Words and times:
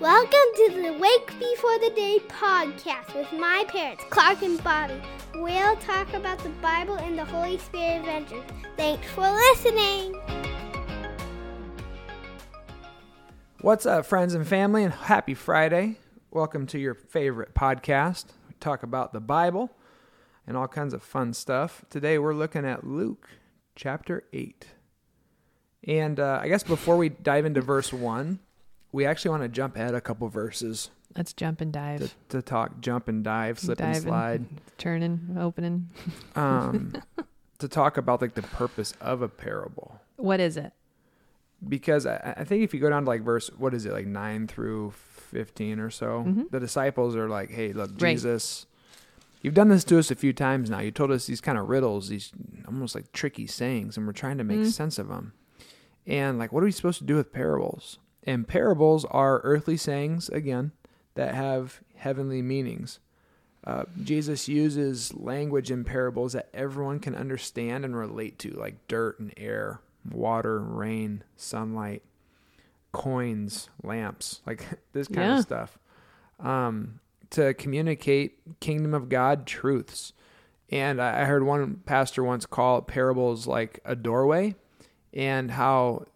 Welcome 0.00 0.30
to 0.56 0.80
the 0.82 0.92
Wake 0.98 1.26
Before 1.38 1.78
the 1.78 1.92
Day 1.94 2.20
podcast 2.26 3.14
with 3.14 3.30
my 3.38 3.66
parents, 3.68 4.02
Clark 4.08 4.40
and 4.40 4.64
Bobbie. 4.64 4.98
We'll 5.34 5.76
talk 5.76 6.14
about 6.14 6.38
the 6.38 6.48
Bible 6.48 6.94
and 6.94 7.18
the 7.18 7.24
Holy 7.26 7.58
Spirit 7.58 7.98
adventures. 7.98 8.42
Thanks 8.78 9.06
for 9.08 9.30
listening. 9.30 10.18
What's 13.60 13.84
up, 13.84 14.06
friends 14.06 14.32
and 14.32 14.48
family, 14.48 14.84
and 14.84 14.94
happy 14.94 15.34
Friday. 15.34 15.96
Welcome 16.30 16.66
to 16.68 16.78
your 16.78 16.94
favorite 16.94 17.52
podcast. 17.54 18.24
We 18.48 18.54
talk 18.58 18.82
about 18.82 19.12
the 19.12 19.20
Bible 19.20 19.68
and 20.46 20.56
all 20.56 20.66
kinds 20.66 20.94
of 20.94 21.02
fun 21.02 21.34
stuff. 21.34 21.84
Today 21.90 22.18
we're 22.18 22.32
looking 22.32 22.64
at 22.64 22.86
Luke 22.86 23.28
chapter 23.76 24.24
8. 24.32 24.66
And 25.86 26.18
uh, 26.18 26.38
I 26.40 26.48
guess 26.48 26.62
before 26.62 26.96
we 26.96 27.10
dive 27.10 27.44
into 27.44 27.60
verse 27.60 27.92
1, 27.92 28.38
we 28.92 29.06
actually 29.06 29.30
want 29.30 29.42
to 29.42 29.48
jump 29.48 29.76
ahead 29.76 29.94
a 29.94 30.00
couple 30.00 30.28
verses 30.28 30.90
Let's 31.16 31.32
jump 31.32 31.60
and 31.60 31.72
dive. 31.72 32.00
to, 32.00 32.36
to 32.36 32.42
talk 32.42 32.80
jump 32.80 33.08
and 33.08 33.24
dive, 33.24 33.58
slip 33.58 33.80
and 33.80 33.96
slide. 33.96 34.44
Turning, 34.78 35.36
opening. 35.38 35.88
Um, 36.36 36.92
to 37.58 37.66
talk 37.68 37.96
about 37.96 38.20
like 38.22 38.34
the 38.34 38.42
purpose 38.42 38.94
of 39.00 39.20
a 39.22 39.28
parable. 39.28 40.00
What 40.16 40.40
is 40.40 40.56
it? 40.56 40.72
because 41.68 42.06
I, 42.06 42.34
I 42.38 42.44
think 42.44 42.62
if 42.64 42.72
you 42.72 42.80
go 42.80 42.88
down 42.88 43.02
to 43.04 43.08
like 43.08 43.20
verse 43.22 43.48
what 43.58 43.74
is 43.74 43.84
it 43.84 43.92
like 43.92 44.06
nine 44.06 44.46
through 44.46 44.92
fifteen 44.92 45.78
or 45.78 45.90
so, 45.90 46.24
Mhm. 46.26 46.50
the 46.50 46.58
disciples 46.60 47.14
are 47.16 47.28
like, 47.28 47.50
"Hey, 47.50 47.72
look, 47.74 47.90
Right. 48.00 48.12
Jesus, 48.14 48.64
you've 49.42 49.52
done 49.52 49.68
this 49.68 49.84
to 49.84 49.98
us 49.98 50.10
a 50.10 50.14
few 50.14 50.32
times 50.32 50.70
now. 50.70 50.78
You 50.80 50.90
told 50.90 51.10
us 51.10 51.26
these 51.26 51.42
kind 51.42 51.58
of 51.58 51.68
riddles, 51.68 52.08
these 52.08 52.32
almost 52.66 52.94
like 52.94 53.12
tricky 53.12 53.46
sayings, 53.46 53.98
and 53.98 54.06
we're 54.06 54.14
trying 54.14 54.38
to 54.38 54.44
make 54.44 54.60
Mm. 54.60 54.72
sense 54.72 54.98
of 54.98 55.08
them. 55.08 55.34
And 56.06 56.38
like, 56.38 56.50
what 56.50 56.62
are 56.62 56.66
we 56.66 56.72
supposed 56.72 56.98
to 57.00 57.04
do 57.04 57.16
with 57.16 57.30
parables? 57.30 57.98
And 58.24 58.46
parables 58.46 59.04
are 59.06 59.40
earthly 59.44 59.76
sayings 59.76 60.28
again 60.28 60.72
that 61.14 61.34
have 61.34 61.80
heavenly 61.96 62.42
meanings. 62.42 62.98
Uh, 63.64 63.84
Jesus 64.02 64.48
uses 64.48 65.12
language 65.14 65.70
in 65.70 65.84
parables 65.84 66.32
that 66.32 66.48
everyone 66.54 66.98
can 66.98 67.14
understand 67.14 67.84
and 67.84 67.96
relate 67.96 68.38
to, 68.40 68.50
like 68.52 68.76
dirt 68.88 69.18
and 69.20 69.32
air, 69.36 69.80
water, 70.10 70.58
rain, 70.60 71.22
sunlight, 71.36 72.02
coins, 72.92 73.68
lamps, 73.82 74.40
like 74.46 74.64
this 74.92 75.08
kind 75.08 75.28
Yeah. 75.30 75.36
of 75.38 75.42
stuff. 75.42 75.78
Um, 76.38 77.00
to 77.30 77.54
communicate 77.54 78.58
kingdom 78.60 78.92
of 78.94 79.08
God 79.08 79.46
truths. 79.46 80.12
And 80.70 81.00
I 81.00 81.24
heard 81.26 81.42
one 81.44 81.82
pastor 81.84 82.24
once 82.24 82.46
call 82.46 82.80
parables 82.82 83.46
like 83.46 83.80
a 83.84 83.94
doorway, 83.94 84.54
and 85.12 85.50
how 85.50 86.06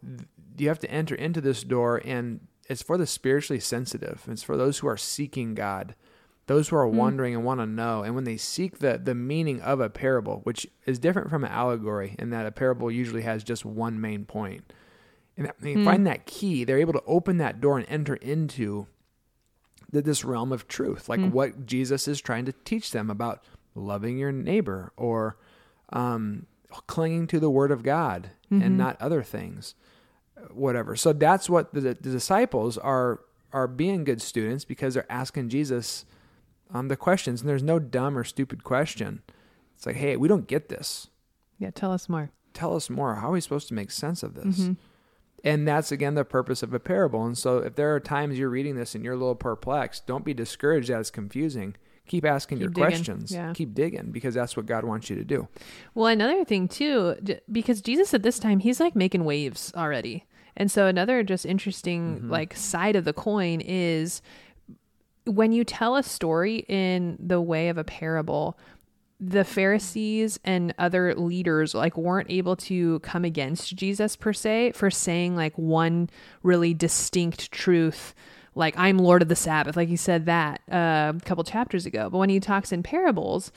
you 0.57 0.69
have 0.69 0.79
to 0.81 0.91
enter 0.91 1.15
into 1.15 1.41
this 1.41 1.63
door, 1.63 2.01
and 2.05 2.41
it's 2.69 2.83
for 2.83 2.97
the 2.97 3.07
spiritually 3.07 3.61
sensitive. 3.61 4.23
It's 4.29 4.43
for 4.43 4.57
those 4.57 4.79
who 4.79 4.89
are 4.89 4.97
seeking 4.97 5.55
God, 5.55 5.95
those 6.47 6.69
who 6.69 6.77
are 6.77 6.89
hmm. 6.89 6.97
wondering 6.97 7.35
and 7.35 7.45
want 7.45 7.61
to 7.61 7.67
know. 7.67 8.03
And 8.03 8.15
when 8.15 8.25
they 8.25 8.37
seek 8.37 8.79
the 8.79 8.99
the 9.03 9.15
meaning 9.15 9.61
of 9.61 9.81
a 9.81 9.91
parable, 9.91 10.41
which 10.45 10.67
is 10.87 10.99
different 10.99 11.31
from 11.31 11.45
an 11.45 11.51
allegory, 11.51 12.17
in 12.19 12.31
that 12.31 12.47
a 12.47 12.53
parable 12.53 12.91
usually 12.91 13.23
has 13.23 13.45
just 13.45 13.65
one 13.65 14.01
main 14.01 14.25
point, 14.25 14.73
and 15.37 15.51
they 15.61 15.75
hmm. 15.75 15.85
find 15.85 16.07
that 16.07 16.27
key, 16.27 16.65
they're 16.65 16.79
able 16.79 16.93
to 16.93 17.03
open 17.07 17.39
that 17.39 17.61
door 17.61 17.79
and 17.79 17.87
enter 17.89 18.15
into 18.17 18.87
the, 19.91 20.03
this 20.03 20.25
realm 20.25 20.53
of 20.53 20.69
truth, 20.69 21.09
like 21.09 21.21
hmm. 21.21 21.31
what 21.31 21.67
Jesus 21.67 22.09
is 22.09 22.21
trying 22.21 22.45
to 22.47 22.53
teach 22.65 22.91
them 22.91 23.11
about 23.11 23.45
loving 23.75 24.19
your 24.19 24.33
neighbor 24.33 24.93
or 24.97 25.37
um, 25.93 26.47
clinging 26.87 27.27
to 27.29 27.41
the 27.41 27.51
Word 27.51 27.71
of 27.71 27.83
God 27.83 28.31
and 28.51 28.63
mm-hmm. 28.63 28.77
not 28.77 29.01
other 29.01 29.23
things, 29.23 29.75
whatever. 30.53 30.97
So 30.97 31.13
that's 31.13 31.49
what 31.49 31.73
the, 31.75 31.81
the 31.81 31.95
disciples 31.95 32.79
are 32.79 33.21
are 33.53 33.69
being 33.69 34.03
good 34.03 34.21
students 34.21 34.65
because 34.65 34.95
they're 34.95 35.11
asking 35.11 35.49
Jesus 35.49 36.05
um, 36.73 36.89
the 36.89 36.97
questions, 36.97 37.41
and 37.41 37.49
there's 37.49 37.63
no 37.63 37.79
dumb 37.79 38.19
or 38.19 38.25
stupid 38.25 38.65
question. 38.65 39.23
It's 39.77 39.87
like, 39.87 39.97
hey, 39.97 40.17
we 40.17 40.27
don't 40.29 40.49
get 40.49 40.69
this. 40.69 41.09
Yeah, 41.59 41.71
tell 41.71 41.93
us 41.93 42.09
more. 42.09 42.31
Tell 42.53 42.75
us 42.75 42.91
more. 42.91 43.17
How 43.17 43.29
are 43.29 43.33
we 43.33 43.41
supposed 43.41 43.69
to 43.69 43.75
make 43.75 43.91
sense 43.91 44.23
of 44.23 44.35
this? 44.35 44.71
And 45.45 45.69
that's 45.69 45.93
again 45.93 46.15
the 46.15 46.25
purpose 46.25 46.63
of 46.63 46.73
a 46.73 46.81
parable. 46.81 47.25
And 47.25 47.37
so 47.37 47.59
if 47.59 47.75
there 47.75 47.95
are 47.95 48.01
times 48.01 48.39
you're 48.39 48.49
reading 48.49 48.77
this 48.77 48.95
and 48.95 49.05
you're 49.05 49.15
a 49.15 49.17
little 49.17 49.35
perplexed, 49.35 50.07
don't 50.07 50.25
be 50.25 50.33
discouraged 50.35 50.89
that 50.89 51.01
it's 51.01 51.11
confusing. 51.11 51.77
Keep 52.07 52.25
asking 52.25 52.59
your 52.59 52.69
digging, 52.69 52.85
questions. 52.85 53.31
yeah. 53.33 53.53
Keep 53.55 53.75
digging 53.75 54.11
because 54.11 54.35
that's 54.35 54.57
what 54.57 54.67
God 54.67 54.85
wants 54.85 55.09
you 55.11 55.17
to 55.17 55.25
do. 55.25 55.49
Well, 55.95 56.07
another 56.07 56.45
thing 56.45 56.69
too, 56.69 57.17
because 57.51 57.81
Jesus 57.81 58.15
at 58.15 58.23
this 58.23 58.39
time 58.39 58.61
he's 58.61 58.81
like 58.81 58.95
making 58.97 59.25
waves 59.25 59.73
already, 59.77 60.25
and 60.57 60.71
so 60.71 60.87
another 60.87 61.23
just 61.23 61.47
interesting 61.47 62.17
Mm-hmm. 62.17 62.31
like 62.31 62.57
side 62.57 62.97
of 62.97 63.05
the 63.05 63.13
coin 63.13 63.61
is 63.61 64.23
when 65.27 65.53
you 65.53 65.65
tell 65.65 65.97
a 65.97 66.03
story 66.03 66.65
in 66.69 67.17
the 67.19 67.41
way 67.41 67.69
of 67.69 67.79
a 67.79 67.85
parable. 67.85 68.59
The 69.21 69.45
Pharisees 69.45 70.39
and 70.45 70.75
other 70.77 71.15
leaders 71.15 71.73
like 71.75 71.97
weren't 71.97 72.31
able 72.31 72.57
to 72.57 72.99
come 72.99 73.25
against 73.25 73.75
Jesus 73.75 74.17
per 74.17 74.33
se 74.33 74.73
for 74.73 74.91
saying 74.91 75.35
like 75.37 75.57
one 75.57 76.11
really 76.43 76.75
distinct 76.75 77.51
truth 77.51 78.15
like 78.55 78.75
I'm 78.77 78.99
Lord 78.99 79.23
of 79.23 79.29
the 79.29 79.37
Sabbath, 79.37 79.77
like 79.77 79.89
he 79.89 79.97
said 79.97 80.27
that 80.27 80.61
uh, 80.71 81.13
a 81.17 81.21
couple 81.25 81.43
chapters 81.45 81.87
ago. 81.87 82.09
But 82.11 82.19
when 82.19 82.29
he 82.29 82.39
talks 82.41 82.73
in 82.73 82.83
parables, 82.83 83.51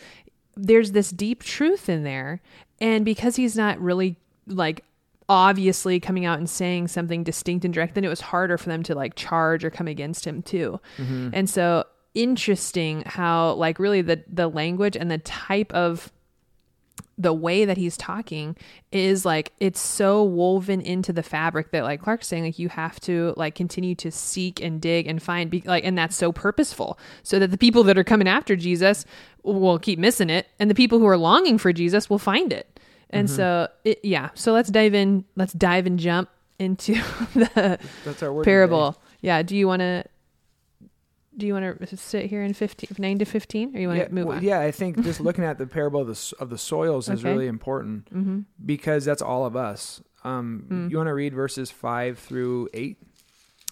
there's 0.56 0.92
this 0.92 1.12
deep 1.12 1.44
truth 1.44 1.88
in 1.90 2.04
there, 2.04 2.42
and 2.82 3.06
because 3.06 3.36
he's 3.36 3.56
not 3.56 3.80
really 3.80 4.18
like 4.48 4.84
obviously 5.30 6.00
coming 6.00 6.26
out 6.26 6.38
and 6.38 6.50
saying 6.50 6.88
something 6.88 7.24
distinct 7.24 7.66
and 7.66 7.74
direct, 7.74 7.96
then 7.96 8.06
it 8.06 8.10
was 8.10 8.22
harder 8.22 8.58
for 8.58 8.70
them 8.70 8.84
to 8.84 8.96
like 8.96 9.16
charge 9.16 9.64
or 9.64 9.70
come 9.70 9.88
against 9.88 10.26
him 10.26 10.42
too. 10.42 10.80
Mm-hmm. 10.98 11.30
And 11.34 11.50
so 11.50 11.84
interesting 12.14 13.04
how 13.06 13.54
like 13.54 13.78
really 13.78 14.02
the 14.02 14.24
the 14.28 14.48
language 14.48 14.98
and 14.98 15.12
the 15.12 15.20
type 15.20 15.72
of 15.74 16.12
the 17.20 17.34
way 17.34 17.66
that 17.66 17.78
he's 17.78 17.98
talking 17.98 18.56
is 18.92 19.26
like 19.26 19.52
it's 19.60 19.80
so 19.80 20.24
woven 20.24 20.82
into 20.82 21.12
the 21.12 21.24
fabric 21.24 21.72
that 21.72 21.84
like 21.84 22.02
Clark's 22.02 22.28
saying 22.28 22.44
like 22.44 22.60
you 22.60 22.70
have 22.70 23.00
to 23.02 23.34
like 23.38 23.56
continue 23.56 23.96
to 23.96 24.12
seek 24.12 24.62
and 24.62 24.80
dig 24.80 25.08
and 25.08 25.22
find 25.22 25.50
be, 25.50 25.62
like 25.66 25.84
and 25.84 25.98
that's 25.98 26.16
so 26.16 26.32
purposeful 26.32 26.98
so 27.24 27.40
that 27.40 27.50
the 27.52 27.58
people 27.58 27.84
that 27.84 27.98
are 27.98 28.04
coming 28.04 28.28
after 28.28 28.56
Jesus 28.56 29.04
will 29.44 29.80
keep 29.80 29.98
missing 29.98 30.30
it 30.30 30.48
and 30.60 30.70
the 30.70 30.76
people 30.76 31.00
who 31.00 31.08
are 31.08 31.18
longing 31.18 31.58
for 31.58 31.74
Jesus 31.74 32.10
will 32.10 32.20
find 32.20 32.54
it. 32.54 32.80
And 33.10 33.30
so 33.30 33.68
it, 33.84 34.00
yeah, 34.04 34.30
so 34.36 34.52
let's 34.54 34.70
dive 34.70 34.94
in 34.94 35.24
let's 35.36 35.54
dive 35.54 35.86
and 35.88 35.98
jump 35.98 36.30
into 36.60 36.94
the 37.34 37.80
That's 38.06 38.22
our 38.24 38.34
word. 38.34 38.44
parable. 38.46 39.02
Yeah, 39.22 39.42
do 39.44 39.56
you 39.56 39.68
want 39.68 39.80
to 39.82 40.04
do 41.38 41.46
you 41.46 41.54
want 41.54 41.80
to 41.88 41.98
sit 41.98 42.26
here 42.26 42.42
in 42.44 42.54
15 42.54 42.96
9 42.98 43.20
to 43.20 43.26
15 43.26 43.76
or 43.76 43.80
you 43.80 43.88
want 43.88 44.00
Yeah, 44.00 44.08
to 44.08 44.14
move 44.14 44.26
well, 44.26 44.38
on? 44.38 44.44
yeah, 44.44 44.60
I 44.60 44.72
think 44.72 45.02
just 45.04 45.20
looking 45.22 45.44
at 45.44 45.58
the 45.60 45.68
parable 45.68 46.02
of 46.02 46.08
the 46.08 46.34
of 46.40 46.50
the 46.50 46.58
soils 46.58 47.10
is 47.10 47.20
Okay. 47.24 47.32
really 47.32 47.48
important 47.48 48.06
Mm-hmm. 48.14 48.40
because 48.66 49.06
that's 49.06 49.22
all 49.22 49.46
of 49.46 49.56
us. 49.56 50.02
Um, 50.24 50.66
Mm. 50.70 50.90
You 50.92 50.98
want 50.98 51.08
to 51.08 51.14
read 51.14 51.34
verses 51.34 51.70
five 51.72 52.18
through 52.20 52.70
eight? 52.74 52.98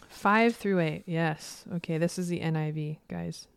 5 0.10 0.56
through 0.56 0.80
8. 0.80 1.04
Yes. 1.08 1.66
Okay, 1.76 1.98
this 1.98 2.18
is 2.18 2.30
the 2.30 2.40
NIV, 2.40 3.00
guys. 3.10 3.48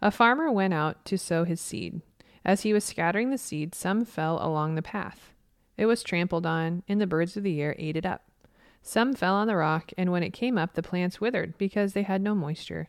A 0.00 0.10
farmer 0.10 0.50
went 0.50 0.72
out 0.72 1.04
to 1.04 1.18
sow 1.18 1.44
his 1.44 1.60
seed. 1.60 2.00
As 2.44 2.62
he 2.62 2.72
was 2.72 2.84
scattering 2.84 3.30
the 3.30 3.38
seed, 3.38 3.74
some 3.74 4.04
fell 4.04 4.38
along 4.44 4.74
the 4.74 4.82
path. 4.82 5.32
It 5.76 5.86
was 5.86 6.02
trampled 6.02 6.46
on, 6.46 6.82
and 6.88 7.00
the 7.00 7.06
birds 7.06 7.36
of 7.36 7.42
the 7.42 7.60
air 7.60 7.74
ate 7.78 7.96
it 7.96 8.06
up. 8.06 8.24
Some 8.82 9.14
fell 9.14 9.34
on 9.34 9.46
the 9.46 9.56
rock, 9.56 9.92
and 9.96 10.10
when 10.10 10.22
it 10.22 10.32
came 10.32 10.58
up, 10.58 10.74
the 10.74 10.82
plants 10.82 11.20
withered 11.20 11.56
because 11.56 11.92
they 11.92 12.02
had 12.02 12.20
no 12.20 12.34
moisture. 12.34 12.88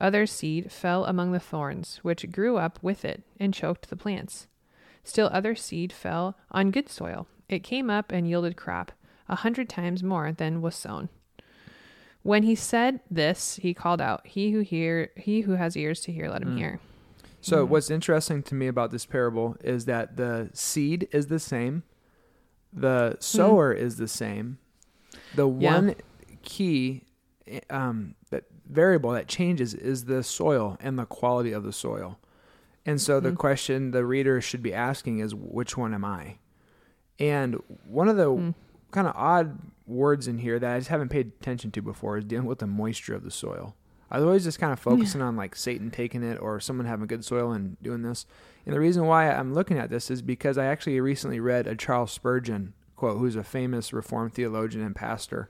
Other 0.00 0.26
seed 0.26 0.72
fell 0.72 1.04
among 1.04 1.32
the 1.32 1.40
thorns, 1.40 1.98
which 2.02 2.32
grew 2.32 2.56
up 2.56 2.78
with 2.82 3.04
it 3.04 3.22
and 3.38 3.54
choked 3.54 3.90
the 3.90 3.96
plants. 3.96 4.48
Still 5.04 5.30
other 5.32 5.54
seed 5.54 5.92
fell 5.92 6.36
on 6.50 6.70
good 6.70 6.88
soil. 6.88 7.26
It 7.48 7.62
came 7.62 7.90
up 7.90 8.10
and 8.10 8.28
yielded 8.28 8.56
crop, 8.56 8.92
a 9.28 9.36
hundred 9.36 9.68
times 9.68 10.02
more 10.02 10.32
than 10.32 10.62
was 10.62 10.74
sown. 10.74 11.08
When 12.22 12.42
he 12.42 12.54
said 12.54 13.00
this, 13.10 13.56
he 13.56 13.72
called 13.72 14.00
out, 14.00 14.26
"He 14.26 14.50
who 14.50 14.60
hear, 14.60 15.10
he 15.16 15.42
who 15.42 15.52
has 15.52 15.76
ears 15.76 16.00
to 16.02 16.12
hear, 16.12 16.28
let 16.28 16.42
him 16.42 16.52
hmm. 16.52 16.58
hear." 16.58 16.80
So 17.40 17.62
Mm-hmm. 17.64 17.72
what's 17.72 17.90
interesting 17.90 18.42
to 18.44 18.54
me 18.54 18.66
about 18.68 18.90
this 18.90 19.06
parable 19.06 19.56
is 19.64 19.86
that 19.86 20.16
the 20.16 20.50
seed 20.52 21.08
is 21.12 21.28
the 21.28 21.38
same, 21.38 21.84
the 22.72 23.16
sower 23.20 23.72
is 23.72 23.96
the 23.96 24.08
same. 24.08 24.58
The. 25.34 25.48
Yeah. 25.48 25.72
one 25.72 25.94
key 26.42 27.04
um, 27.68 28.14
that 28.30 28.44
variable 28.68 29.10
that 29.12 29.26
changes 29.26 29.74
is 29.74 30.04
the 30.04 30.22
soil 30.22 30.76
and 30.80 30.98
the 30.98 31.04
quality 31.06 31.52
of 31.52 31.64
the 31.64 31.72
soil. 31.72 32.18
And 32.86 33.00
so 33.00 33.18
Hmm. 33.20 33.24
the 33.26 33.32
question 33.32 33.90
the 33.90 34.04
reader 34.06 34.40
should 34.40 34.62
be 34.62 34.72
asking 34.72 35.18
is, 35.18 35.34
which 35.34 35.76
one 35.76 35.92
am 35.94 36.04
I? 36.04 36.38
And 37.18 37.56
one 37.84 38.08
of 38.08 38.16
the 38.16 38.30
Hmm. 38.30 38.50
kind 38.92 39.06
of 39.08 39.14
odd 39.16 39.58
words 39.86 40.28
in 40.28 40.38
here 40.38 40.58
that 40.58 40.74
I 40.74 40.78
just 40.78 40.88
haven't 40.90 41.08
paid 41.10 41.32
attention 41.40 41.70
to 41.72 41.82
before 41.82 42.16
is 42.18 42.24
dealing 42.24 42.46
with 42.46 42.60
the 42.60 42.66
moisture 42.66 43.14
of 43.14 43.24
the 43.24 43.30
soil. 43.30 43.74
I 44.10 44.18
was 44.18 44.26
always 44.26 44.44
just 44.44 44.58
kind 44.58 44.72
of 44.72 44.80
focusing 44.80 45.22
on 45.22 45.36
like 45.36 45.54
Satan 45.54 45.90
taking 45.90 46.22
it 46.22 46.38
or 46.40 46.58
someone 46.60 46.86
having 46.86 47.06
good 47.06 47.24
soil 47.24 47.52
and 47.52 47.80
doing 47.82 48.02
this. 48.02 48.26
And 48.66 48.74
the 48.74 48.80
reason 48.80 49.06
why 49.06 49.30
I'm 49.30 49.54
looking 49.54 49.78
at 49.78 49.88
this 49.90 50.10
is 50.10 50.20
because 50.20 50.58
I 50.58 50.66
actually 50.66 51.00
recently 51.00 51.38
read 51.40 51.66
a 51.66 51.76
Charles 51.76 52.10
Spurgeon 52.12 52.74
quote, 52.96 53.18
who's 53.18 53.36
a 53.36 53.42
famous 53.42 53.92
Reformed 53.94 54.34
theologian 54.34 54.84
and 54.84 54.94
pastor. 54.94 55.48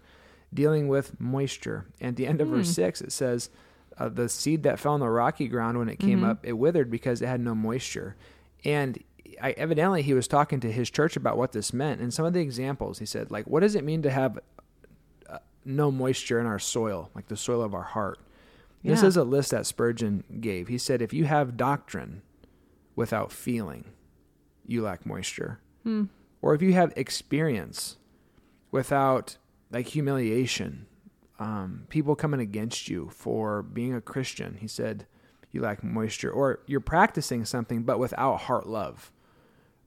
dealing 0.52 0.88
with 0.88 1.18
moisture. 1.20 1.86
And 2.00 2.10
at 2.10 2.16
the 2.16 2.26
end 2.26 2.40
of 2.40 2.48
verse 2.48 2.68
6, 2.70 3.00
it 3.02 3.12
says, 3.12 3.50
uh, 3.98 4.08
The 4.08 4.28
seed 4.28 4.62
that 4.64 4.78
fell 4.78 4.94
on 4.94 5.00
the 5.00 5.08
rocky 5.08 5.48
ground 5.48 5.78
when 5.78 5.88
it 5.88 5.98
came 5.98 6.22
up, 6.24 6.46
it 6.46 6.52
withered 6.54 6.90
because 6.90 7.22
it 7.22 7.26
had 7.26 7.40
no 7.40 7.54
moisture. 7.54 8.16
And 8.64 9.02
I, 9.42 9.52
evidently, 9.52 10.02
he 10.02 10.12
was 10.14 10.28
talking 10.28 10.60
to 10.60 10.70
his 10.70 10.90
church 10.90 11.16
about 11.16 11.36
what 11.38 11.52
this 11.52 11.72
meant. 11.72 12.00
And 12.00 12.12
some 12.12 12.24
of 12.24 12.32
the 12.34 12.40
examples, 12.40 12.98
he 12.98 13.06
said, 13.06 13.30
like, 13.30 13.46
what 13.46 13.60
does 13.60 13.74
it 13.74 13.84
mean 13.84 14.02
to 14.02 14.10
have 14.10 14.38
uh, 15.28 15.38
no 15.64 15.90
moisture 15.90 16.38
in 16.40 16.46
our 16.46 16.58
soil, 16.58 17.10
like 17.14 17.28
the 17.28 17.36
soil 17.36 17.62
of 17.62 17.74
our 17.74 17.82
heart? 17.82 18.18
This 18.82 19.02
is 19.08 19.16
a 19.16 19.24
list 19.24 19.50
that 19.50 19.66
Spurgeon 19.66 20.24
gave. 20.40 20.68
He 20.68 20.78
said, 20.78 21.02
if 21.02 21.12
you 21.12 21.24
have 21.24 21.56
doctrine 21.56 22.22
without 22.96 23.30
feeling, 23.32 23.84
you 24.66 24.82
lack 24.82 25.04
moisture. 25.04 25.60
Or 26.42 26.54
if 26.54 26.62
you 26.62 26.72
have 26.72 26.92
experience 26.96 27.96
without 28.70 29.36
like 29.70 29.88
humiliation, 29.88 30.86
um, 31.38 31.84
people 31.88 32.14
coming 32.16 32.40
against 32.40 32.88
you 32.88 33.08
for 33.10 33.62
being 33.62 33.94
a 33.94 34.00
Christian, 34.00 34.56
he 34.60 34.66
said, 34.66 35.06
you 35.50 35.60
lack 35.62 35.82
moisture. 35.82 36.30
Or 36.30 36.60
you're 36.66 36.80
practicing 36.80 37.44
something 37.44 37.82
but 37.82 37.98
without 37.98 38.42
heart 38.42 38.66
love. 38.66 39.10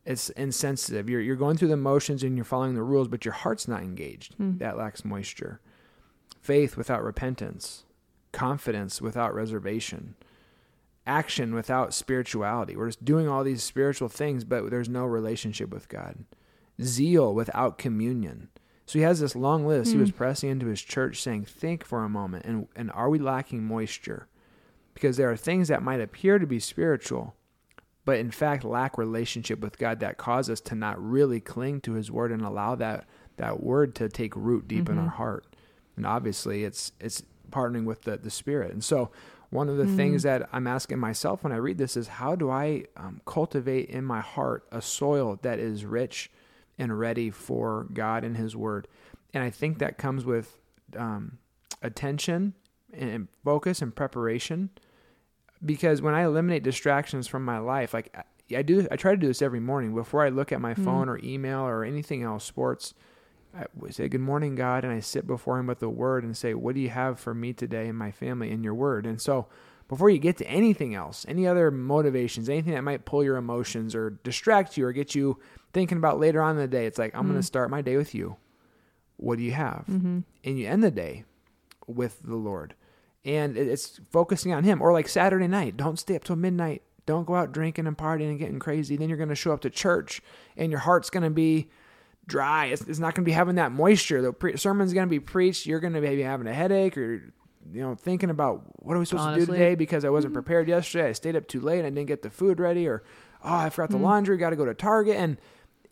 It's 0.06 0.30
insensitive. 0.32 1.10
You're 1.10 1.22
you're 1.22 1.38
going 1.38 1.56
through 1.58 1.70
the 1.70 1.78
motions 1.78 2.24
and 2.24 2.36
you're 2.36 2.44
following 2.44 2.76
the 2.76 2.84
rules, 2.84 3.08
but 3.08 3.24
your 3.24 3.34
heart's 3.34 3.68
not 3.70 3.82
engaged. 3.84 4.36
That 4.60 4.78
lacks 4.78 5.06
moisture. 5.06 5.62
Faith 6.42 6.76
without 6.76 7.02
repentance, 7.04 7.86
confidence 8.34 9.02
without 9.02 9.34
reservation, 9.34 10.16
action 11.08 11.56
without 11.56 11.94
spirituality. 11.94 12.76
We're 12.76 12.88
just 12.88 13.06
doing 13.06 13.30
all 13.30 13.46
these 13.46 13.64
spiritual 13.64 14.10
things, 14.10 14.44
but 14.44 14.70
there's 14.70 14.90
no 14.90 15.06
relationship 15.06 15.70
with 15.70 15.88
God. 15.88 16.26
Zeal 16.82 17.34
without 17.34 17.78
communion. 17.78 18.50
So 18.86 19.00
he 19.00 19.04
has 19.04 19.22
this 19.22 19.36
long 19.36 19.66
list. 19.66 19.92
He 19.92 19.98
was 19.98 20.10
hmm. 20.10 20.18
pressing 20.18 20.50
into 20.50 20.66
his 20.66 20.82
church 20.82 21.22
saying, 21.22 21.46
Think 21.46 21.86
for 21.86 22.04
a 22.04 22.10
moment, 22.10 22.46
and, 22.46 22.68
and 22.76 22.92
are 22.92 23.10
we 23.10 23.20
lacking 23.20 23.64
moisture? 23.64 24.28
Because 24.94 25.16
there 25.16 25.32
are 25.32 25.38
things 25.38 25.70
that 25.70 25.82
might 25.82 26.02
appear 26.02 26.38
to 26.38 26.46
be 26.46 26.60
spiritual, 26.60 27.36
but 28.06 28.20
in 28.20 28.30
fact 28.30 28.64
lack 28.64 28.98
relationship 28.98 29.60
with 29.60 29.78
God 29.78 30.02
that 30.02 30.18
cause 30.18 30.50
us 30.50 30.62
to 30.62 30.76
not 30.76 31.02
really 31.02 31.40
cling 31.40 31.82
to 31.82 31.94
his 31.94 32.12
word 32.12 32.32
and 32.32 32.42
allow 32.42 32.76
that, 32.76 33.08
that 33.38 33.64
word 33.64 33.96
to 33.96 34.10
take 34.10 34.36
root 34.36 34.68
deep 34.68 34.90
in 34.90 34.96
mm-hmm. 34.96 35.06
our 35.06 35.12
heart. 35.12 35.46
And 35.96 36.06
obviously 36.06 36.64
it's 36.64 36.92
it's 37.00 37.24
partnering 37.54 37.86
with 37.86 38.04
the, 38.04 38.18
the 38.18 38.30
spirit. 38.30 38.72
And 38.72 38.84
so 38.84 39.12
one 39.50 39.70
of 39.70 39.78
the 39.78 39.86
things 39.86 40.24
that 40.24 40.50
I'm 40.52 40.66
asking 40.66 40.98
myself 40.98 41.44
when 41.44 41.54
I 41.54 41.58
read 41.58 41.78
this 41.78 41.96
is 41.96 42.08
how 42.08 42.36
do 42.36 42.50
I 42.50 42.86
um, 42.98 43.22
cultivate 43.26 43.90
in 43.90 44.04
my 44.04 44.20
heart 44.20 44.66
a 44.72 44.82
soil 44.82 45.38
that 45.44 45.60
is 45.60 45.86
rich 45.86 46.32
and 46.80 46.98
ready 46.98 47.30
for 47.30 47.88
God 47.94 48.24
and 48.24 48.36
His 48.36 48.56
Word? 48.56 48.88
And 49.32 49.44
I 49.44 49.52
think 49.52 49.78
that 49.78 50.00
comes 50.00 50.26
with 50.26 50.58
um, 50.98 51.38
attention 51.84 52.56
and 52.92 53.28
focus 53.44 53.82
and 53.82 53.96
preparation. 53.96 54.72
Because 55.64 56.02
when 56.02 56.16
I 56.16 56.24
eliminate 56.24 56.64
distractions 56.64 57.28
from 57.28 57.46
my 57.46 57.60
life, 57.60 57.94
like 57.94 58.14
I, 58.18 58.58
I 58.58 58.62
do, 58.64 58.88
I 58.92 58.96
try 58.96 59.12
to 59.12 59.18
do 59.18 59.28
this 59.28 59.42
every 59.44 59.60
morning 59.60 59.94
before 59.94 60.26
I 60.26 60.30
look 60.30 60.52
at 60.52 60.62
my 60.62 60.74
phone 60.74 61.10
or 61.10 61.20
email 61.24 61.62
or 61.62 61.84
anything 61.84 62.24
else, 62.24 62.44
sports. 62.44 62.94
I 63.56 63.66
say, 63.92 64.08
Good 64.08 64.22
morning, 64.22 64.56
God. 64.56 64.84
And 64.84 64.94
I 64.94 65.00
sit 65.00 65.28
before 65.28 65.60
Him 65.60 65.68
with 65.68 65.80
the 65.80 65.90
word 65.90 66.24
and 66.24 66.36
say, 66.36 66.54
What 66.54 66.76
do 66.76 66.82
you 66.82 66.90
have 66.90 67.20
for 67.20 67.34
me 67.34 67.54
today 67.54 67.88
and 67.88 67.98
my 67.98 68.12
family 68.12 68.52
in 68.52 68.64
your 68.64 68.74
word? 68.74 69.06
And 69.06 69.22
so, 69.22 69.48
before 69.88 70.10
you 70.10 70.18
get 70.18 70.38
to 70.38 70.48
anything 70.48 70.96
else, 70.96 71.26
any 71.28 71.46
other 71.46 71.70
motivations, 71.70 72.50
anything 72.50 72.74
that 72.74 72.84
might 72.84 73.06
pull 73.06 73.24
your 73.24 73.38
emotions 73.38 73.94
or 73.94 74.12
distract 74.24 74.78
you 74.78 74.86
or 74.86 74.94
get 74.94 75.14
you 75.14 75.40
thinking 75.72 75.98
about 75.98 76.20
later 76.20 76.42
on 76.42 76.56
in 76.56 76.62
the 76.62 76.68
day, 76.68 76.86
it's 76.86 76.98
like, 76.98 77.14
I'm 77.14 77.24
going 77.24 77.34
to 77.34 77.40
mm-hmm. 77.40 77.46
start 77.46 77.70
my 77.70 77.82
day 77.82 77.98
with 77.98 78.16
you. 78.16 78.38
What 79.18 79.38
do 79.38 79.44
you 79.44 79.52
have? 79.52 79.86
Mm-hmm. 79.90 80.20
And 80.44 80.60
you 80.60 80.68
end 80.68 80.84
the 80.84 80.92
day 80.92 81.26
with 81.86 82.22
the 82.24 82.36
Lord. 82.36 82.76
And 83.26 83.58
it's 83.58 84.00
focusing 84.10 84.54
on 84.54 84.64
Him. 84.64 84.82
Or 84.82 84.92
like 84.94 85.08
Saturday 85.08 85.48
night, 85.48 85.78
don't 85.78 86.00
stay 86.00 86.16
up 86.16 86.24
till 86.24 86.36
midnight. 86.36 86.82
Don't 87.06 87.28
go 87.28 87.36
out 87.36 87.52
drinking 87.52 87.86
and 87.86 87.98
partying 87.98 88.30
and 88.30 88.40
getting 88.40 88.60
crazy. 88.60 88.96
Then 88.96 89.10
you're 89.10 89.18
going 89.18 89.30
to 89.30 89.36
show 89.36 89.52
up 89.52 89.62
to 89.62 89.70
church 89.70 90.22
and 90.56 90.72
your 90.72 90.80
heart's 90.80 91.10
going 91.10 91.24
to 91.24 91.30
be 91.30 91.70
dry. 92.28 92.68
It's, 92.68 92.82
it's 92.84 93.00
not 93.00 93.16
going 93.16 93.24
to 93.24 93.30
be 93.30 93.34
having 93.34 93.56
that 93.56 93.72
moisture. 93.72 94.22
The 94.22 94.34
pre- 94.34 94.58
sermon's 94.58 94.94
going 94.94 95.08
to 95.08 95.10
be 95.10 95.20
preached. 95.20 95.66
You're 95.66 95.80
going 95.80 95.94
to 95.94 96.02
be 96.02 96.22
having 96.22 96.48
a 96.48 96.54
headache 96.54 96.98
or, 96.98 97.34
you 97.72 97.82
know, 97.82 97.96
thinking 97.96 98.30
about 98.30 98.64
what 98.84 98.96
are 98.96 99.00
we 99.00 99.06
supposed 99.06 99.40
to 99.40 99.46
do 99.46 99.52
today 99.52 99.76
because 99.76 100.06
I 100.06 100.10
wasn't 100.10 100.32
mm-hmm. 100.32 100.44
prepared 100.44 100.68
yesterday. 100.68 101.10
I 101.10 101.12
stayed 101.14 101.36
up 101.36 101.48
too 101.48 101.62
late. 101.62 101.80
I 101.80 101.90
didn't 101.90 102.06
get 102.06 102.22
the 102.22 102.30
food 102.30 102.60
ready 102.60 102.88
or, 102.88 103.04
oh, 103.44 103.54
I 103.54 103.70
forgot 103.70 103.90
the 103.90 103.96
mm-hmm. 103.96 104.06
laundry. 104.06 104.38
Got 104.38 104.52
to 104.52 104.56
go 104.56 104.66
to 104.66 104.74
Target. 104.74 105.18
And, 105.18 105.38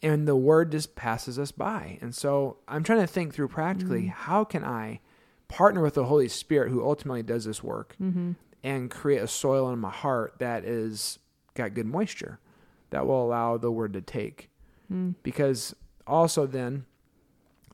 and 0.02 0.28
the 0.28 0.36
word 0.36 0.72
just 0.72 0.96
passes 0.96 1.38
us 1.38 1.52
by. 1.52 1.98
And 2.02 2.16
so 2.16 2.58
I'm 2.68 2.84
trying 2.84 3.02
to 3.02 3.08
think 3.08 3.34
through 3.34 3.50
practically 3.50 4.02
mm-hmm. 4.02 4.10
how 4.10 4.44
can 4.44 4.64
I 4.64 5.00
partner 5.48 5.82
with 5.82 5.96
the 5.96 6.06
Holy 6.06 6.30
Spirit 6.30 6.72
who 6.72 6.84
ultimately 6.84 7.24
does 7.24 7.46
this 7.46 7.62
work 7.62 7.96
and 8.64 8.90
create 8.90 9.22
a 9.22 9.28
soil 9.28 9.70
in 9.72 9.80
my 9.80 9.90
heart 9.90 10.36
that 10.40 10.64
is 10.64 11.20
got 11.56 11.74
good 11.74 11.86
moisture 11.86 12.40
that 12.92 13.06
will 13.06 13.26
allow 13.26 13.58
the 13.58 13.72
word 13.72 13.94
to 13.94 14.02
take. 14.02 14.50
Mm. 14.92 15.16
Because 15.24 15.76
also 16.08 16.46
then 16.46 16.86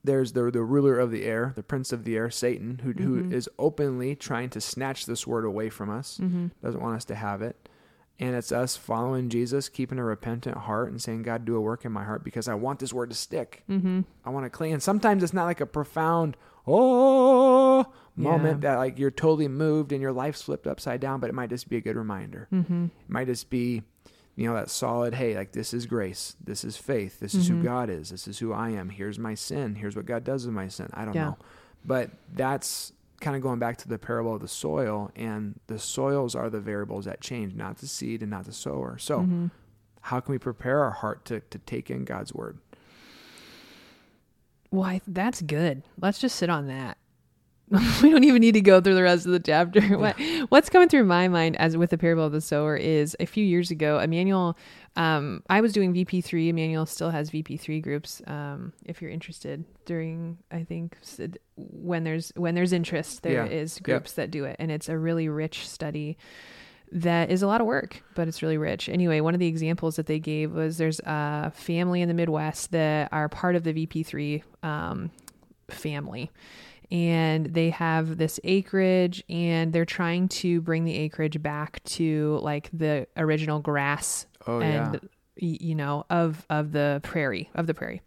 there's 0.03 0.33
the 0.33 0.49
the 0.51 0.63
ruler 0.63 0.99
of 0.99 1.11
the 1.11 1.23
air, 1.23 1.53
the 1.55 1.63
prince 1.63 1.91
of 1.91 2.03
the 2.03 2.15
air, 2.15 2.29
Satan, 2.29 2.81
who 2.83 2.93
who 2.93 3.31
is 3.31 3.49
openly 3.59 4.15
trying 4.15 4.49
to 4.51 4.61
snatch 4.61 5.05
this 5.05 5.27
word 5.27 5.45
away 5.45 5.69
from 5.69 5.89
us, 5.89 6.17
doesn't 6.63 6.81
want 6.81 6.95
us 6.95 7.05
to 7.05 7.15
have 7.15 7.41
it. 7.41 7.69
And 8.19 8.35
it's 8.35 8.51
us 8.51 8.75
following 8.75 9.29
Jesus, 9.29 9.69
keeping 9.69 9.99
a 9.99 10.03
repentant 10.03 10.57
heart, 10.57 10.89
and 10.89 10.99
saying, 10.99 11.21
God, 11.21 11.45
do 11.45 11.55
a 11.55 11.61
work 11.61 11.85
in 11.85 11.91
my 11.91 12.03
heart 12.03 12.23
because 12.23 12.47
I 12.47 12.55
want 12.55 12.79
this 12.79 12.91
word 12.91 13.11
to 13.11 13.15
stick. 13.15 13.63
Mm-hmm. 13.69 14.01
I 14.25 14.29
want 14.31 14.45
to 14.45 14.49
cling. 14.49 14.73
And 14.73 14.81
sometimes 14.81 15.21
it's 15.21 15.33
not 15.33 15.45
like 15.45 15.61
a 15.61 15.67
profound, 15.67 16.35
oh, 16.65 17.85
moment 18.15 18.61
that 18.61 18.77
like 18.77 18.97
you're 18.97 19.11
totally 19.11 19.47
moved 19.47 19.91
and 19.91 20.01
your 20.01 20.11
life's 20.11 20.41
flipped 20.41 20.65
upside 20.65 20.99
down, 20.99 21.19
but 21.19 21.29
it 21.29 21.33
might 21.33 21.51
just 21.51 21.69
be 21.69 21.77
a 21.77 21.81
good 21.81 21.95
reminder. 21.95 22.47
Mm-hmm. 22.51 22.85
It 22.85 23.09
might 23.09 23.27
just 23.27 23.51
be, 23.51 23.83
you 24.37 24.47
know, 24.47 24.53
that 24.53 24.69
solid, 24.69 25.15
hey, 25.15 25.35
like 25.35 25.51
this 25.51 25.73
is 25.73 25.85
grace. 25.85 26.35
This 26.41 26.63
is 26.63 26.77
faith. 26.77 27.19
This 27.19 27.33
is 27.33 27.47
who 27.49 27.61
God 27.61 27.89
is. 27.89 28.11
This 28.11 28.27
is 28.27 28.37
who 28.39 28.53
I 28.53 28.69
am. 28.69 28.89
Here's 28.89 29.17
my 29.19 29.33
sin. 29.33 29.75
Here's 29.75 29.95
what 29.97 30.05
God 30.05 30.23
does 30.23 30.45
with 30.45 30.55
my 30.55 30.67
sin. 30.69 30.89
I 30.93 31.03
don't 31.03 31.15
Yeah. 31.15 31.25
know. 31.25 31.37
But 31.83 32.11
that's 32.33 32.93
kind 33.19 33.35
of 33.35 33.41
going 33.41 33.57
back 33.59 33.77
to 33.77 33.87
the 33.89 33.97
parable 33.97 34.35
of 34.35 34.41
the 34.41 34.47
soil, 34.47 35.09
and 35.15 35.59
the 35.65 35.79
soils 35.79 36.35
are 36.35 36.49
the 36.51 36.59
variables 36.61 37.05
that 37.05 37.19
change, 37.19 37.55
not 37.55 37.79
the 37.79 37.87
seed 37.87 38.21
and 38.21 38.29
not 38.29 38.45
the 38.45 38.53
sower. 38.53 38.97
So, 38.99 39.21
Mm-hmm. 39.21 39.47
how 40.01 40.19
can 40.19 40.31
we 40.33 40.37
prepare 40.37 40.83
our 40.83 40.91
heart 40.91 41.25
to, 41.25 41.39
to 41.39 41.57
take 41.57 41.89
in 41.89 42.05
God's 42.05 42.31
word? 42.33 42.59
Well, 44.69 44.83
I, 44.83 45.01
that's 45.07 45.41
good. 45.41 45.81
Let's 45.99 46.19
just 46.19 46.35
sit 46.35 46.49
on 46.49 46.67
that. 46.67 46.97
we 48.01 48.09
don't 48.09 48.23
even 48.23 48.39
need 48.41 48.53
to 48.53 48.61
go 48.61 48.79
through 48.79 48.95
the 48.95 49.03
rest 49.03 49.25
of 49.25 49.33
the 49.33 49.39
chapter. 49.39 49.81
What 49.97 50.15
what's 50.49 50.69
coming 50.69 50.87
through 50.87 51.03
my 51.03 51.27
mind 51.27 51.57
as 51.57 51.75
with 51.75 51.89
the 51.89 51.97
parable 51.97 52.23
of 52.23 52.31
the 52.31 52.39
sower 52.39 52.77
is 52.77 53.15
a 53.19 53.25
few 53.25 53.43
years 53.43 53.71
ago, 53.71 53.99
Emmanuel. 53.99 54.57
Um, 54.95 55.43
I 55.49 55.59
was 55.61 55.73
doing 55.73 55.91
VP 55.93 56.21
three. 56.21 56.47
Emmanuel 56.49 56.85
still 56.85 57.09
has 57.09 57.29
VP 57.29 57.57
three 57.57 57.81
groups. 57.81 58.21
Um, 58.25 58.71
if 58.85 59.01
you're 59.01 59.11
interested, 59.11 59.65
during 59.85 60.37
I 60.49 60.63
think 60.63 60.97
when 61.55 62.03
there's 62.05 62.31
when 62.35 62.55
there's 62.55 62.71
interest, 62.71 63.23
there 63.23 63.45
is 63.45 63.73
Yeah. 63.75 63.79
Yep. 63.79 63.83
groups 63.83 64.13
that 64.13 64.31
do 64.31 64.45
it, 64.45 64.55
and 64.59 64.71
it's 64.71 64.87
a 64.87 64.97
really 64.97 65.27
rich 65.27 65.67
study 65.67 66.17
that 66.89 67.29
is 67.29 67.41
a 67.41 67.47
lot 67.47 67.59
of 67.59 67.67
work, 67.67 68.01
but 68.15 68.29
it's 68.29 68.41
really 68.41 68.57
rich. 68.57 68.87
Anyway, 68.87 69.19
one 69.19 69.33
of 69.33 69.41
the 69.41 69.47
examples 69.47 69.97
that 69.97 70.05
they 70.05 70.19
gave 70.19 70.53
was 70.53 70.77
there's 70.77 71.01
a 71.01 71.51
family 71.53 72.01
in 72.01 72.07
the 72.07 72.13
Midwest 72.13 72.71
that 72.71 73.09
are 73.11 73.27
part 73.27 73.57
of 73.57 73.65
the 73.65 73.73
VP3 73.73 74.41
um, 74.63 75.11
family. 75.69 76.31
And 76.89 77.47
they 77.47 77.69
have 77.71 78.17
this 78.17 78.39
acreage, 78.43 79.23
and 79.29 79.73
they're 79.73 79.85
trying 79.85 80.29
to 80.29 80.61
bring 80.61 80.85
the 80.85 80.95
acreage 80.97 81.41
back 81.41 81.83
to 81.85 82.39
like 82.41 82.69
the 82.71 83.07
original 83.17 83.59
grass 83.59 84.25
Oh, 84.45 84.61
and 84.61 84.99
yeah. 85.35 85.57
you 85.59 85.75
know 85.75 86.05
of 86.09 86.45
of 86.49 86.71
the 86.71 87.01
prairie 87.03 87.49
of 87.55 87.67
the 87.67 87.73
prairie. 87.73 88.01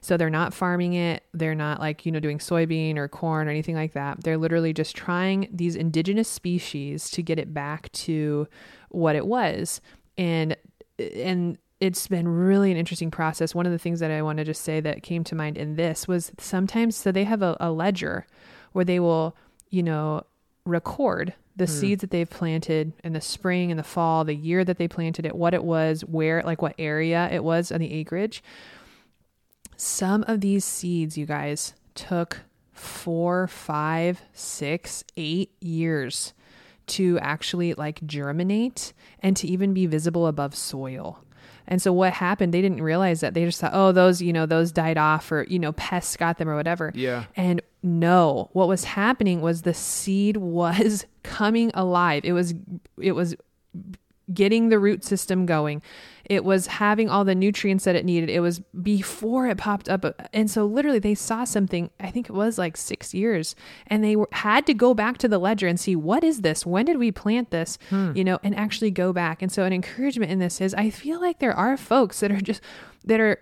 So 0.00 0.16
they're 0.16 0.30
not 0.30 0.52
farming 0.54 0.94
it. 0.94 1.22
They're 1.34 1.54
not 1.54 1.80
like, 1.80 2.04
you 2.06 2.12
know, 2.12 2.20
doing 2.20 2.38
soybean 2.38 2.96
or 2.96 3.08
corn 3.08 3.48
or 3.48 3.50
anything 3.50 3.74
like 3.74 3.92
that. 3.94 4.22
They're 4.22 4.36
literally 4.38 4.72
just 4.72 4.94
trying 4.96 5.48
these 5.52 5.74
indigenous 5.76 6.28
species 6.28 7.10
to 7.10 7.22
get 7.22 7.38
it 7.38 7.52
back 7.54 7.90
to 7.92 8.46
what 8.90 9.16
it 9.16 9.26
was. 9.26 9.80
And 10.18 10.56
and 10.98 11.58
it's 11.80 12.06
been 12.08 12.26
really 12.28 12.70
an 12.70 12.76
interesting 12.76 13.10
process. 13.10 13.54
One 13.54 13.66
of 13.66 13.72
the 13.72 13.78
things 13.78 14.00
that 14.00 14.10
I 14.10 14.22
want 14.22 14.38
to 14.38 14.44
just 14.44 14.62
say 14.62 14.80
that 14.80 15.02
came 15.02 15.24
to 15.24 15.34
mind 15.34 15.58
in 15.58 15.76
this 15.76 16.08
was 16.08 16.32
sometimes 16.38 16.96
so 16.96 17.12
they 17.12 17.24
have 17.24 17.42
a, 17.42 17.56
a 17.60 17.70
ledger 17.70 18.26
where 18.72 18.84
they 18.84 18.98
will, 18.98 19.36
you 19.70 19.82
know, 19.82 20.22
record 20.64 21.34
the 21.56 21.66
hmm. 21.66 21.72
seeds 21.72 22.00
that 22.00 22.10
they've 22.10 22.28
planted 22.28 22.92
in 23.04 23.12
the 23.12 23.20
spring 23.20 23.70
and 23.70 23.78
the 23.78 23.84
fall, 23.84 24.24
the 24.24 24.34
year 24.34 24.64
that 24.64 24.78
they 24.78 24.88
planted 24.88 25.26
it, 25.26 25.34
what 25.34 25.54
it 25.54 25.64
was, 25.64 26.02
where, 26.02 26.42
like 26.42 26.62
what 26.62 26.74
area 26.78 27.28
it 27.30 27.44
was 27.44 27.70
on 27.70 27.80
the 27.80 27.92
acreage. 27.92 28.42
Some 29.76 30.24
of 30.26 30.40
these 30.40 30.64
seeds, 30.64 31.18
you 31.18 31.26
guys, 31.26 31.74
took 31.94 32.40
four, 32.72 33.46
five, 33.46 34.22
six, 34.32 35.04
eight 35.16 35.52
years 35.60 36.32
to 36.86 37.18
actually 37.18 37.74
like 37.74 38.04
germinate 38.06 38.92
and 39.20 39.36
to 39.36 39.46
even 39.46 39.74
be 39.74 39.86
visible 39.86 40.26
above 40.26 40.54
soil. 40.54 41.22
And 41.68 41.82
so 41.82 41.92
what 41.92 42.12
happened? 42.12 42.54
They 42.54 42.62
didn't 42.62 42.82
realize 42.82 43.20
that. 43.20 43.34
They 43.34 43.44
just 43.44 43.60
thought, 43.60 43.72
oh, 43.74 43.92
those, 43.92 44.22
you 44.22 44.32
know, 44.32 44.46
those 44.46 44.72
died 44.72 44.98
off 44.98 45.30
or, 45.32 45.44
you 45.48 45.58
know, 45.58 45.72
pests 45.72 46.16
got 46.16 46.38
them 46.38 46.48
or 46.48 46.56
whatever. 46.56 46.92
Yeah. 46.94 47.24
And 47.36 47.60
no, 47.82 48.50
what 48.52 48.68
was 48.68 48.84
happening 48.84 49.40
was 49.40 49.62
the 49.62 49.74
seed 49.74 50.36
was 50.38 51.06
coming 51.22 51.70
alive. 51.74 52.24
It 52.24 52.32
was, 52.32 52.54
it 53.00 53.12
was 53.12 53.34
getting 54.32 54.68
the 54.68 54.78
root 54.78 55.04
system 55.04 55.46
going. 55.46 55.80
It 56.24 56.44
was 56.44 56.66
having 56.66 57.08
all 57.08 57.24
the 57.24 57.34
nutrients 57.36 57.84
that 57.84 57.94
it 57.94 58.04
needed. 58.04 58.28
It 58.28 58.40
was 58.40 58.58
before 58.82 59.46
it 59.46 59.58
popped 59.58 59.88
up. 59.88 60.04
And 60.32 60.50
so 60.50 60.66
literally 60.66 60.98
they 60.98 61.14
saw 61.14 61.44
something, 61.44 61.90
I 62.00 62.10
think 62.10 62.28
it 62.28 62.32
was 62.32 62.58
like 62.58 62.76
6 62.76 63.14
years, 63.14 63.54
and 63.86 64.02
they 64.02 64.16
were, 64.16 64.28
had 64.32 64.66
to 64.66 64.74
go 64.74 64.92
back 64.94 65.18
to 65.18 65.28
the 65.28 65.38
ledger 65.38 65.68
and 65.68 65.78
see 65.78 65.94
what 65.94 66.24
is 66.24 66.40
this? 66.40 66.66
When 66.66 66.84
did 66.84 66.98
we 66.98 67.12
plant 67.12 67.50
this? 67.52 67.78
You 67.92 68.24
know, 68.24 68.40
and 68.42 68.56
actually 68.56 68.90
go 68.90 69.12
back. 69.12 69.42
And 69.42 69.52
so 69.52 69.62
an 69.62 69.72
encouragement 69.72 70.32
in 70.32 70.40
this 70.40 70.60
is 70.60 70.74
I 70.74 70.90
feel 70.90 71.20
like 71.20 71.38
there 71.38 71.54
are 71.54 71.76
folks 71.76 72.18
that 72.20 72.32
are 72.32 72.40
just 72.40 72.60
that 73.04 73.20
are 73.20 73.38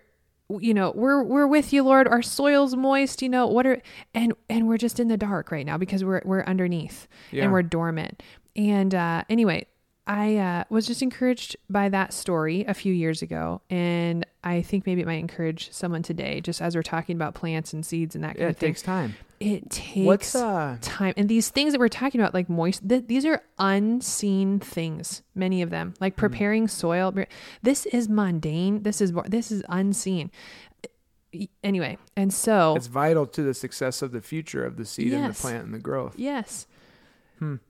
you 0.60 0.74
know 0.74 0.92
we're 0.94 1.22
we're 1.22 1.46
with 1.46 1.72
you 1.72 1.82
lord 1.82 2.06
our 2.06 2.20
soil's 2.20 2.76
moist 2.76 3.22
you 3.22 3.30
know 3.30 3.46
what 3.46 3.66
are 3.66 3.80
and 4.12 4.34
and 4.50 4.68
we're 4.68 4.76
just 4.76 5.00
in 5.00 5.08
the 5.08 5.16
dark 5.16 5.50
right 5.50 5.64
now 5.64 5.78
because 5.78 6.04
we're 6.04 6.20
we're 6.26 6.44
underneath 6.44 7.08
Yeah. 7.30 7.44
and 7.44 7.52
we're 7.52 7.62
dormant 7.62 8.22
and 8.54 8.94
uh 8.94 9.24
anyway 9.30 9.64
i 10.06 10.36
uh 10.36 10.64
was 10.68 10.86
just 10.86 11.00
encouraged 11.02 11.56
by 11.70 11.88
that 11.88 12.12
story 12.12 12.64
a 12.68 12.74
few 12.74 12.92
years 12.92 13.22
ago 13.22 13.60
and 13.70 14.26
i 14.42 14.60
think 14.60 14.84
maybe 14.86 15.00
it 15.00 15.06
might 15.06 15.14
encourage 15.14 15.72
someone 15.72 16.02
today 16.02 16.40
just 16.42 16.60
as 16.60 16.76
we're 16.76 16.82
talking 16.82 17.16
about 17.16 17.34
plants 17.34 17.72
and 17.72 17.86
seeds 17.86 18.14
and 18.14 18.22
that 18.22 18.36
kind 18.36 18.40
Yeah, 18.40 18.48
of 18.48 18.56
thing, 18.58 18.68
it 18.68 18.72
takes 18.72 18.82
time. 18.82 19.14
it 19.40 19.70
takes 19.70 20.06
What's 20.06 20.34
uh 20.34 20.76
time 20.82 21.14
and 21.16 21.28
these 21.28 21.48
things 21.48 21.72
that 21.72 21.78
we're 21.78 21.88
talking 21.88 22.20
about 22.20 22.34
like 22.34 22.50
moist 22.50 22.86
th- 22.88 23.06
these 23.06 23.24
are 23.24 23.40
unseen 23.58 24.60
things 24.60 25.22
many 25.34 25.62
of 25.62 25.70
them 25.70 25.94
like 26.00 26.16
preparing 26.16 26.68
soil. 26.68 27.12
This 27.62 27.86
is 27.86 28.08
mundane. 28.08 28.82
This 28.82 29.00
is 29.00 29.12
this 29.26 29.50
is 29.50 29.62
unseen. 29.70 30.30
Anyway 31.64 31.98
and 32.16 32.32
so 32.32 32.76
it's 32.76 32.86
vital 32.86 33.26
to 33.26 33.42
the 33.42 33.54
success 33.54 34.02
of 34.02 34.12
the 34.12 34.20
future 34.20 34.64
of 34.64 34.76
the 34.76 34.84
seed 34.84 35.12
and 35.12 35.34
the 35.34 35.36
plant 35.36 35.64
and 35.64 35.74
the 35.74 35.80
growth. 35.80 36.14
yes 36.16 36.68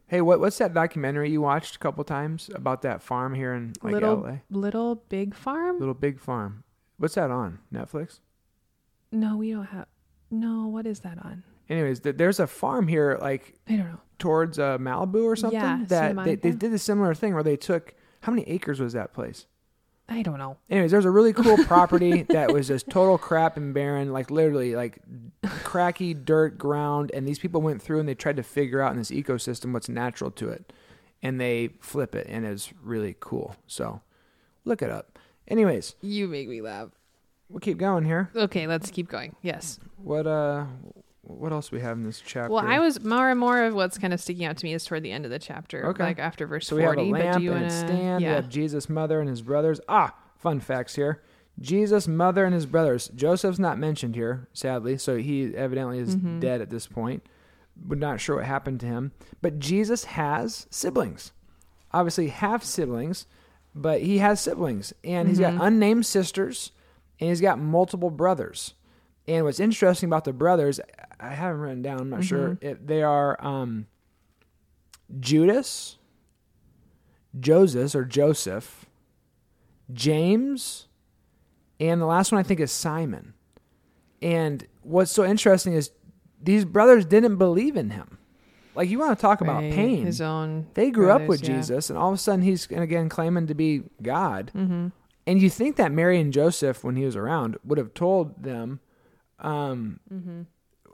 Hey, 0.06 0.20
what 0.20 0.40
what's 0.40 0.58
that 0.58 0.72
documentary 0.74 1.30
you 1.30 1.40
watched 1.40 1.76
a 1.76 1.78
couple 1.78 2.04
times 2.04 2.50
about 2.54 2.82
that 2.82 3.02
farm 3.02 3.34
here 3.34 3.52
in 3.54 3.72
like 3.82 3.94
little 3.94 4.20
LA? 4.20 4.36
little 4.50 4.96
big 5.08 5.34
farm 5.34 5.78
Little 5.78 5.94
Big 5.94 6.20
Farm. 6.20 6.62
What's 6.98 7.14
that 7.16 7.30
on? 7.30 7.58
Netflix? 7.72 8.20
no 9.12 9.36
we 9.36 9.52
don't 9.52 9.66
have 9.66 9.86
no 10.30 10.66
what 10.66 10.86
is 10.86 11.00
that 11.00 11.18
on 11.24 11.42
Anyways, 11.70 12.00
th- 12.00 12.16
there's 12.16 12.40
a 12.40 12.46
farm 12.46 12.88
here 12.88 13.16
like 13.20 13.54
i 13.68 13.76
don't 13.76 13.86
know 13.92 14.00
towards 14.18 14.58
uh, 14.58 14.76
Malibu 14.78 15.24
or 15.24 15.34
something 15.36 15.58
Yeah, 15.60 15.84
that 15.88 16.14
they, 16.24 16.34
they 16.36 16.50
did 16.52 16.72
a 16.72 16.78
similar 16.78 17.14
thing 17.14 17.32
where 17.34 17.42
they 17.42 17.56
took 17.56 17.94
how 18.22 18.32
many 18.32 18.42
acres 18.48 18.80
was 18.80 18.92
that 18.94 19.12
place? 19.12 19.46
I 20.08 20.22
don't 20.22 20.38
know 20.38 20.56
Anyways, 20.70 20.90
there's 20.90 21.04
a 21.04 21.10
really 21.10 21.32
cool 21.32 21.56
property 21.64 22.22
that 22.30 22.52
was 22.52 22.68
just 22.68 22.88
total 22.90 23.16
crap 23.18 23.56
and 23.56 23.72
barren, 23.72 24.12
like 24.12 24.30
literally 24.30 24.74
like 24.74 24.98
cracky 25.62 26.14
dirt 26.14 26.58
ground. 26.58 27.10
And 27.14 27.26
these 27.28 27.38
people 27.38 27.62
went 27.62 27.80
through 27.80 28.00
and 28.00 28.08
they 28.08 28.14
tried 28.14 28.36
to 28.36 28.42
figure 28.42 28.80
out 28.80 28.92
in 28.92 28.98
this 28.98 29.10
ecosystem 29.10 29.72
what's 29.72 29.88
natural 29.88 30.30
to 30.32 30.48
it, 30.48 30.72
and 31.22 31.40
they 31.40 31.70
flip 31.80 32.14
it, 32.14 32.26
and 32.28 32.44
it's 32.44 32.72
really 32.82 33.14
cool. 33.20 33.56
So 33.66 34.00
look 34.64 34.82
it 34.82 34.90
up. 34.90 35.18
Anyways, 35.48 35.94
you 36.00 36.26
make 36.26 36.48
me 36.48 36.60
laugh 36.60 36.88
we'll 37.48 37.60
keep 37.60 37.78
going 37.78 38.04
here. 38.04 38.30
okay 38.34 38.66
let's 38.66 38.90
keep 38.90 39.06
going 39.08 39.36
yes 39.42 39.78
What 39.98 40.26
uh, 40.26 40.64
what 41.26 41.52
else 41.52 41.72
we 41.72 41.80
have 41.80 41.96
in 41.96 42.04
this 42.04 42.20
chapter? 42.24 42.52
well 42.52 42.64
i 42.66 42.78
was 42.78 43.02
more 43.02 43.30
and 43.30 43.40
more 43.40 43.64
of 43.64 43.74
what's 43.74 43.98
kind 43.98 44.12
of 44.12 44.20
sticking 44.20 44.44
out 44.44 44.56
to 44.56 44.64
me 44.64 44.74
is 44.74 44.84
toward 44.84 45.02
the 45.02 45.10
end 45.10 45.24
of 45.24 45.30
the 45.30 45.38
chapter 45.38 45.86
Okay. 45.88 46.02
like 46.02 46.18
after 46.18 46.46
verse 46.46 46.66
So 46.68 46.76
we 46.76 46.82
have 46.82 46.94
40 46.94 47.08
a 47.08 47.12
but 47.12 47.20
lamp 47.20 47.36
do 47.38 47.42
you 47.44 47.52
and 47.52 47.60
wanna... 47.62 47.70
stand. 47.70 48.18
We 48.22 48.28
yeah 48.28 48.34
have 48.34 48.48
Jesus' 48.48 48.88
mother 48.88 49.20
and 49.20 49.28
his 49.28 49.42
brothers. 49.42 49.80
Ah, 49.88 50.14
fun 50.38 50.60
facts 50.60 50.94
here. 50.96 51.22
Jesus' 51.60 52.08
mother 52.08 52.44
and 52.44 52.52
his 52.54 52.66
brothers. 52.66 53.08
Joseph's 53.14 53.58
not 53.60 53.78
mentioned 53.78 54.14
here, 54.16 54.48
sadly, 54.52 54.98
so 54.98 55.16
he 55.16 55.54
evidently 55.56 55.98
is 56.00 56.16
Mhm. 56.16 56.40
dead 56.40 56.60
at 56.60 56.68
this 56.70 56.86
point. 56.86 57.22
We're 57.88 57.96
not 57.96 58.20
sure 58.20 58.36
what 58.36 58.44
happened 58.44 58.80
to 58.80 58.86
him. 58.86 59.12
But 59.40 59.58
Jesus 59.60 60.04
has 60.04 60.66
siblings. 60.70 61.32
Obviously, 61.92 62.28
half 62.28 62.64
siblings, 62.64 63.26
but 63.74 64.02
he 64.02 64.18
has 64.18 64.40
siblings. 64.40 64.92
And 65.04 65.28
he's 65.28 65.38
got 65.38 65.54
Mhm. 65.54 65.66
unnamed 65.66 66.06
sisters, 66.06 66.72
and 67.20 67.28
he's 67.30 67.40
got 67.40 67.58
multiple 67.60 68.10
brothers. 68.10 68.74
And 69.26 69.44
what's 69.44 69.60
interesting 69.60 70.08
about 70.08 70.24
the 70.24 70.32
brothers, 70.32 70.80
I 71.18 71.30
haven't 71.30 71.60
written 71.60 71.82
down, 71.82 72.00
I'm 72.00 72.10
not 72.10 72.24
sure. 72.24 72.58
If 72.60 72.86
they 72.86 73.02
are 73.02 73.42
um, 73.44 73.86
Judas, 75.20 75.96
Joseph 77.38 77.94
or 77.94 78.04
Joseph, 78.04 78.86
James, 79.92 80.86
and 81.80 82.00
the 82.00 82.06
last 82.06 82.32
one 82.32 82.38
I 82.38 82.42
think 82.42 82.60
is 82.60 82.72
Simon. 82.72 83.34
And 84.22 84.66
what's 84.82 85.10
so 85.10 85.24
interesting 85.24 85.72
is 85.74 85.90
these 86.42 86.64
brothers 86.64 87.04
didn't 87.04 87.36
believe 87.36 87.76
in 87.76 87.90
him. 87.90 88.18
Like 88.74 88.88
you 88.90 88.98
want 88.98 89.16
to 89.16 89.20
talk 89.22 89.40
about 89.40 89.62
Right, 89.62 89.72
pain. 89.72 90.04
his 90.04 90.20
own 90.20 90.66
They 90.74 90.90
grew 90.90 91.10
up 91.10 91.26
with 91.26 91.42
yeah. 91.42 91.56
Jesus, 91.56 91.90
and 91.90 91.98
all 91.98 92.08
of 92.08 92.14
a 92.14 92.18
sudden 92.18 92.42
he's 92.42 92.66
again 92.66 93.08
claiming 93.08 93.46
to 93.46 93.54
be 93.54 93.82
God. 94.02 94.50
mm-hmm. 94.54 94.88
And 95.26 95.40
you 95.40 95.48
think 95.48 95.76
that 95.76 95.90
Mary 95.90 96.20
and 96.20 96.32
Joseph, 96.32 96.84
when 96.84 96.96
he 96.96 97.04
was 97.06 97.16
around, 97.16 97.56
would 97.64 97.78
have 97.78 97.94
told 97.94 98.42
them, 98.42 98.80
um, 99.38 100.00
Mm-hmm. 100.12 100.42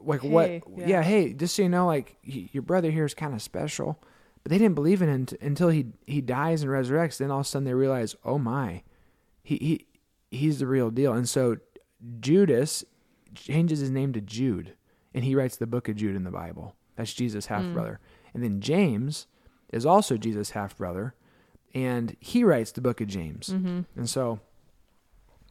like 0.00 0.22
Hey, 0.22 0.28
what? 0.28 0.50
yeah. 0.78 0.86
Yeah. 0.86 1.02
hey, 1.02 1.32
just 1.32 1.54
so 1.56 1.62
you 1.62 1.68
know, 1.68 1.86
like 1.86 2.16
y- 2.26 2.48
your 2.52 2.62
brother 2.62 2.90
here 2.90 3.04
is 3.04 3.14
kind 3.14 3.34
of 3.34 3.42
special. 3.42 4.02
But 4.42 4.50
they 4.50 4.58
didn't 4.58 4.74
believe 4.74 5.02
in 5.02 5.08
him 5.10 5.26
t- 5.26 5.36
until 5.42 5.68
he 5.68 5.86
he 6.06 6.20
dies 6.22 6.62
and 6.62 6.70
resurrects. 6.70 7.18
Then 7.18 7.30
all 7.30 7.40
of 7.40 7.46
a 7.46 7.48
sudden 7.48 7.64
they 7.66 7.74
realize, 7.74 8.16
oh 8.24 8.38
my, 8.38 8.82
he 9.42 9.56
he 9.56 9.86
he's 10.36 10.60
the 10.60 10.66
real 10.66 10.90
deal. 10.90 11.12
And 11.12 11.28
so 11.28 11.56
Judas 12.20 12.84
changes 13.34 13.80
his 13.80 13.90
name 13.90 14.12
to 14.14 14.20
Jude, 14.22 14.74
and 15.14 15.24
he 15.24 15.34
writes 15.34 15.56
the 15.58 15.66
book 15.66 15.88
of 15.90 15.96
Jude 15.96 16.16
in 16.16 16.24
the 16.24 16.30
Bible. 16.30 16.74
That's 16.96 17.12
Jesus' 17.12 17.46
half 17.46 17.64
brother. 17.72 18.00
And 18.32 18.42
then 18.42 18.60
James 18.60 19.26
is 19.72 19.84
also 19.84 20.16
Jesus' 20.16 20.50
half 20.50 20.74
brother, 20.76 21.14
and 21.74 22.16
he 22.20 22.42
writes 22.42 22.72
the 22.72 22.80
book 22.80 23.00
of 23.02 23.08
James. 23.08 23.48
Mm-hmm. 23.50 23.80
And 23.96 24.08
so, 24.08 24.40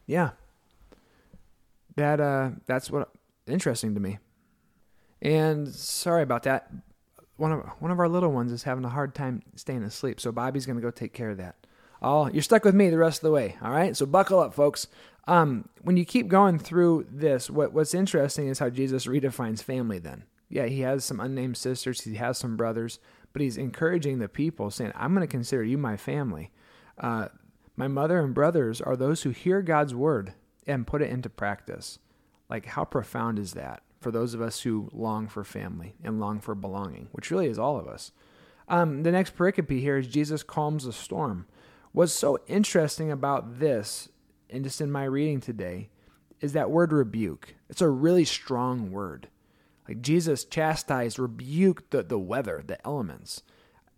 yeah, 0.06 0.30
that 2.00 2.20
uh, 2.20 2.50
that's 2.66 2.90
what 2.90 3.10
interesting 3.46 3.94
to 3.94 4.00
me. 4.00 4.18
And 5.22 5.68
sorry 5.68 6.22
about 6.22 6.44
that. 6.44 6.70
One 7.36 7.52
of 7.52 7.60
one 7.78 7.90
of 7.90 7.98
our 7.98 8.08
little 8.08 8.32
ones 8.32 8.52
is 8.52 8.64
having 8.64 8.84
a 8.84 8.90
hard 8.90 9.14
time 9.14 9.42
staying 9.54 9.82
asleep, 9.82 10.20
so 10.20 10.32
Bobbie's 10.32 10.66
gonna 10.66 10.80
go 10.80 10.90
take 10.90 11.12
care 11.12 11.30
of 11.30 11.38
that. 11.38 11.56
Oh, 12.02 12.28
you're 12.28 12.42
stuck 12.42 12.64
with 12.64 12.74
me 12.74 12.88
the 12.88 12.98
rest 12.98 13.18
of 13.18 13.24
the 13.24 13.30
way. 13.30 13.56
All 13.62 13.70
right, 13.70 13.96
so 13.96 14.06
buckle 14.06 14.40
up, 14.40 14.54
folks. 14.54 14.86
Um, 15.26 15.68
when 15.82 15.98
you 15.98 16.04
keep 16.06 16.28
going 16.28 16.58
through 16.58 17.06
this, 17.10 17.50
what 17.50 17.72
what's 17.72 17.94
interesting 17.94 18.48
is 18.48 18.58
how 18.58 18.70
Jesus 18.70 19.06
redefines 19.06 19.62
family. 19.62 19.98
Then, 19.98 20.24
yeah, 20.48 20.66
he 20.66 20.80
has 20.80 21.04
some 21.04 21.20
unnamed 21.20 21.56
sisters, 21.56 22.02
he 22.02 22.14
has 22.14 22.38
some 22.38 22.56
brothers, 22.56 22.98
but 23.32 23.42
he's 23.42 23.58
encouraging 23.58 24.18
the 24.18 24.28
people, 24.28 24.70
saying, 24.70 24.92
"I'm 24.94 25.14
going 25.14 25.26
to 25.26 25.30
consider 25.30 25.64
you 25.64 25.78
my 25.78 25.96
family." 25.96 26.50
Uh, 26.98 27.28
my 27.76 27.88
mother 27.88 28.20
and 28.20 28.34
brothers 28.34 28.80
are 28.80 28.96
those 28.96 29.22
who 29.22 29.30
hear 29.30 29.62
God's 29.62 29.94
word 29.94 30.34
and 30.70 30.86
put 30.86 31.02
it 31.02 31.10
into 31.10 31.28
practice. 31.28 31.98
Like, 32.48 32.66
how 32.66 32.84
profound 32.84 33.38
is 33.38 33.52
that 33.52 33.82
for 34.00 34.10
those 34.10 34.34
of 34.34 34.40
us 34.40 34.62
who 34.62 34.88
long 34.92 35.28
for 35.28 35.44
family 35.44 35.94
and 36.02 36.20
long 36.20 36.40
for 36.40 36.54
belonging, 36.54 37.08
which 37.12 37.30
really 37.30 37.46
is 37.46 37.58
all 37.58 37.78
of 37.78 37.86
us? 37.86 38.12
Um, 38.68 39.02
the 39.02 39.12
next 39.12 39.36
pericope 39.36 39.80
here 39.80 39.98
is 39.98 40.06
Jesus 40.06 40.42
calms 40.42 40.84
the 40.84 40.92
storm. 40.92 41.46
What's 41.92 42.12
so 42.12 42.38
interesting 42.46 43.10
about 43.10 43.58
this, 43.58 44.08
and 44.48 44.62
just 44.62 44.80
in 44.80 44.92
my 44.92 45.04
reading 45.04 45.40
today, 45.40 45.90
is 46.40 46.52
that 46.52 46.70
word 46.70 46.92
rebuke. 46.92 47.56
It's 47.68 47.82
a 47.82 47.88
really 47.88 48.24
strong 48.24 48.92
word. 48.92 49.28
Like 49.88 50.02
Jesus 50.02 50.44
chastised, 50.44 51.18
rebuked 51.18 51.90
the, 51.90 52.04
the 52.04 52.18
weather, 52.18 52.62
the 52.64 52.84
elements. 52.86 53.42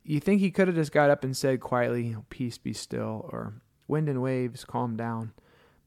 You 0.05 0.21
think 0.21 0.41
he 0.41 0.51
could 0.51 0.69
have 0.69 0.77
just 0.77 0.91
got 0.91 1.11
up 1.11 1.23
and 1.23 1.37
said 1.37 1.61
quietly, 1.61 2.17
Peace 2.31 2.57
be 2.57 2.73
still, 2.73 3.29
or 3.31 3.55
wind 3.87 4.09
and 4.09 4.23
waves, 4.23 4.65
calm 4.65 4.97
down. 4.97 5.33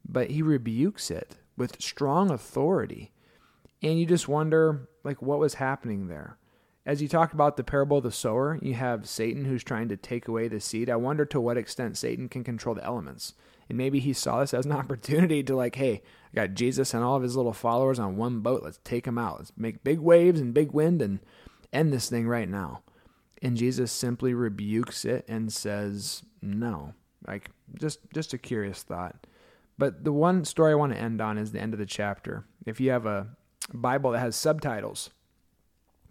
But 0.07 0.31
he 0.31 0.41
rebukes 0.41 1.09
it 1.09 1.37
with 1.57 1.81
strong 1.81 2.31
authority. 2.31 3.11
And 3.81 3.99
you 3.99 4.05
just 4.05 4.27
wonder, 4.27 4.87
like, 5.03 5.21
what 5.21 5.39
was 5.39 5.55
happening 5.55 6.07
there? 6.07 6.37
As 6.85 7.01
you 7.01 7.07
talk 7.07 7.33
about 7.33 7.57
the 7.57 7.63
parable 7.63 7.97
of 7.97 8.03
the 8.03 8.11
sower, 8.11 8.59
you 8.61 8.75
have 8.75 9.09
Satan 9.09 9.45
who's 9.45 9.63
trying 9.63 9.89
to 9.89 9.97
take 9.97 10.27
away 10.27 10.47
the 10.47 10.59
seed. 10.59 10.89
I 10.89 10.95
wonder 10.97 11.25
to 11.25 11.41
what 11.41 11.57
extent 11.57 11.97
Satan 11.97 12.29
can 12.29 12.43
control 12.43 12.75
the 12.75 12.83
elements. 12.83 13.33
And 13.67 13.77
maybe 13.77 13.99
he 13.99 14.13
saw 14.13 14.41
this 14.41 14.53
as 14.53 14.65
an 14.65 14.71
opportunity 14.73 15.41
to, 15.43 15.55
like, 15.55 15.75
hey, 15.75 16.03
I 16.31 16.35
got 16.35 16.53
Jesus 16.53 16.93
and 16.93 17.03
all 17.03 17.15
of 17.15 17.23
his 17.23 17.35
little 17.35 17.53
followers 17.53 17.97
on 17.97 18.17
one 18.17 18.41
boat. 18.41 18.61
Let's 18.63 18.79
take 18.83 19.05
them 19.05 19.17
out. 19.17 19.39
Let's 19.39 19.53
make 19.57 19.83
big 19.83 19.99
waves 19.99 20.39
and 20.39 20.53
big 20.53 20.71
wind 20.71 21.01
and 21.01 21.19
end 21.73 21.91
this 21.91 22.09
thing 22.09 22.27
right 22.27 22.49
now. 22.49 22.83
And 23.41 23.57
Jesus 23.57 23.91
simply 23.91 24.33
rebukes 24.33 25.05
it 25.05 25.25
and 25.27 25.51
says, 25.51 26.23
no. 26.41 26.93
Like, 27.27 27.49
just, 27.79 27.99
just 28.13 28.33
a 28.33 28.37
curious 28.37 28.83
thought. 28.83 29.15
But 29.77 30.03
the 30.03 30.13
one 30.13 30.45
story 30.45 30.71
I 30.71 30.75
want 30.75 30.93
to 30.93 30.99
end 30.99 31.21
on 31.21 31.37
is 31.37 31.51
the 31.51 31.61
end 31.61 31.73
of 31.73 31.79
the 31.79 31.85
chapter. 31.85 32.45
If 32.65 32.79
you 32.79 32.91
have 32.91 33.05
a 33.05 33.27
Bible 33.73 34.11
that 34.11 34.19
has 34.19 34.35
subtitles, 34.35 35.09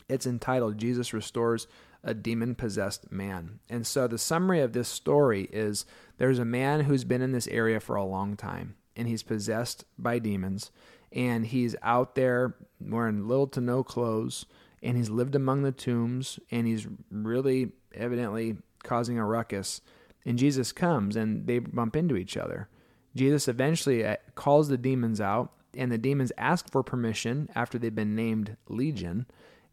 It's 0.09 0.27
entitled 0.27 0.77
Jesus 0.77 1.15
Restores 1.15 1.67
a 2.05 2.15
Demon 2.15 2.55
Possessed 2.55 3.11
Man. 3.11 3.61
And 3.69 3.87
so 3.87 4.07
the 4.07 4.19
summary 4.19 4.61
of 4.61 4.73
this 4.73 4.89
story 4.89 5.49
is 5.53 5.87
there's 6.19 6.39
a 6.39 6.45
man 6.45 6.81
who's 6.81 7.05
been 7.05 7.23
in 7.23 7.33
this 7.33 7.49
area 7.49 7.81
for 7.81 7.97
a 7.97 8.05
long 8.05 8.37
time 8.37 8.77
and 8.95 9.09
he's 9.09 9.23
possessed 9.23 9.85
by 9.99 10.19
demons 10.19 10.71
and 11.11 11.47
he's 11.47 11.75
out 11.83 12.15
there 12.15 12.55
wearing 12.81 13.27
little 13.27 13.47
to 13.49 13.61
no 13.61 13.83
clothes 13.83 14.45
and 14.83 14.97
he's 14.97 15.09
lived 15.09 15.35
among 15.35 15.63
the 15.63 15.73
tombs 15.73 16.39
and 16.51 16.67
he's 16.67 16.87
really 17.11 17.73
evidently 17.95 18.59
causing 18.83 19.19
a 19.19 19.25
ruckus. 19.25 19.81
And 20.27 20.39
Jesus 20.39 20.73
comes 20.73 21.17
and 21.17 21.47
they 21.47 21.59
bump 21.59 21.97
into 21.97 22.17
each 22.17 22.37
other. 22.37 22.69
Jesus 23.15 23.49
eventually 23.49 24.05
uh, 24.05 24.17
calls 24.35 24.69
the 24.69 24.79
demons 24.79 25.21
out, 25.21 25.53
and 25.77 25.91
the 25.91 25.99
demons 25.99 26.33
ask 26.37 26.71
for 26.71 26.83
permission 26.83 27.49
after 27.55 27.79
they've 27.79 27.95
been 27.95 28.15
named 28.15 28.57
Legion 28.69 29.27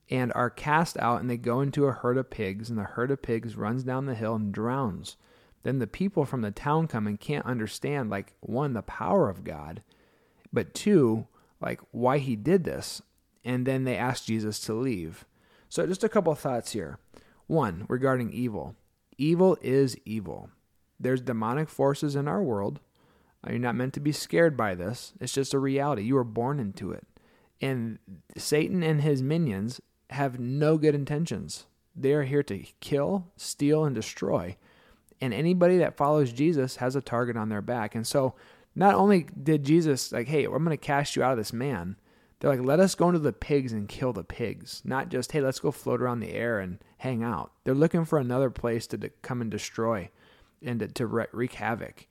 and 0.09 0.31
are 0.33 0.49
cast 0.49 0.97
out, 0.99 1.21
and 1.21 1.29
they 1.29 1.37
go 1.37 1.61
into 1.61 1.85
a 1.85 1.91
herd 1.91 2.17
of 2.17 2.29
pigs, 2.29 2.69
and 2.69 2.77
the 2.77 2.83
herd 2.83 3.11
of 3.11 3.21
pigs 3.21 3.55
runs 3.55 3.83
down 3.83 4.05
the 4.05 4.15
hill 4.15 4.35
and 4.35 4.53
drowns. 4.53 5.15
Then 5.63 5.79
the 5.79 5.87
people 5.87 6.25
from 6.25 6.41
the 6.41 6.51
town 6.51 6.87
come 6.87 7.07
and 7.07 7.19
can't 7.19 7.45
understand, 7.45 8.09
like, 8.09 8.33
one, 8.41 8.73
the 8.73 8.81
power 8.81 9.29
of 9.29 9.43
God, 9.43 9.83
but 10.51 10.73
two, 10.73 11.27
like, 11.61 11.79
why 11.91 12.17
he 12.17 12.35
did 12.35 12.63
this. 12.63 13.01
And 13.45 13.65
then 13.65 13.85
they 13.85 13.95
ask 13.95 14.25
Jesus 14.25 14.59
to 14.61 14.73
leave. 14.73 15.25
So, 15.69 15.87
just 15.87 16.03
a 16.03 16.09
couple 16.09 16.35
thoughts 16.35 16.73
here. 16.73 16.99
One, 17.47 17.85
regarding 17.87 18.33
evil 18.33 18.75
evil 19.21 19.57
is 19.61 19.95
evil. 20.03 20.49
There's 20.99 21.21
demonic 21.21 21.69
forces 21.69 22.15
in 22.15 22.27
our 22.27 22.41
world. 22.41 22.79
You're 23.49 23.59
not 23.59 23.75
meant 23.75 23.93
to 23.95 23.99
be 23.99 24.11
scared 24.11 24.55
by 24.55 24.75
this. 24.75 25.13
It's 25.19 25.33
just 25.33 25.53
a 25.53 25.59
reality. 25.59 26.03
You 26.03 26.15
were 26.15 26.23
born 26.23 26.59
into 26.59 26.91
it. 26.91 27.07
And 27.59 27.99
Satan 28.37 28.83
and 28.83 29.01
his 29.01 29.21
minions 29.21 29.81
have 30.11 30.39
no 30.39 30.77
good 30.77 30.95
intentions. 30.95 31.65
They 31.95 32.13
are 32.13 32.23
here 32.23 32.43
to 32.43 32.63
kill, 32.79 33.27
steal, 33.35 33.83
and 33.85 33.95
destroy. 33.95 34.57
And 35.19 35.33
anybody 35.33 35.77
that 35.77 35.97
follows 35.97 36.33
Jesus 36.33 36.77
has 36.77 36.95
a 36.95 37.01
target 37.01 37.37
on 37.37 37.49
their 37.49 37.61
back. 37.61 37.95
And 37.95 38.05
so, 38.05 38.35
not 38.75 38.95
only 38.95 39.27
did 39.41 39.63
Jesus, 39.63 40.11
like, 40.11 40.27
hey, 40.27 40.45
I'm 40.45 40.63
going 40.63 40.69
to 40.69 40.77
cast 40.77 41.15
you 41.15 41.23
out 41.23 41.33
of 41.33 41.37
this 41.37 41.53
man, 41.53 41.97
they're 42.39 42.49
like, 42.49 42.65
let 42.65 42.79
us 42.79 42.95
go 42.95 43.09
into 43.09 43.19
the 43.19 43.33
pigs 43.33 43.73
and 43.73 43.87
kill 43.87 44.13
the 44.13 44.23
pigs. 44.23 44.81
Not 44.83 45.09
just, 45.09 45.31
hey, 45.31 45.41
let's 45.41 45.59
go 45.59 45.71
float 45.71 46.01
around 46.01 46.21
the 46.21 46.33
air 46.33 46.59
and 46.59 46.79
hang 46.97 47.23
out. 47.23 47.51
They're 47.63 47.75
looking 47.75 48.05
for 48.05 48.17
another 48.17 48.49
place 48.49 48.87
to, 48.87 49.11
come 49.21 49.41
and 49.41 49.51
destroy 49.51 50.09
and 50.63 50.79
to, 50.79 50.87
to 50.87 51.05
wreak 51.05 51.53
havoc. 51.53 52.07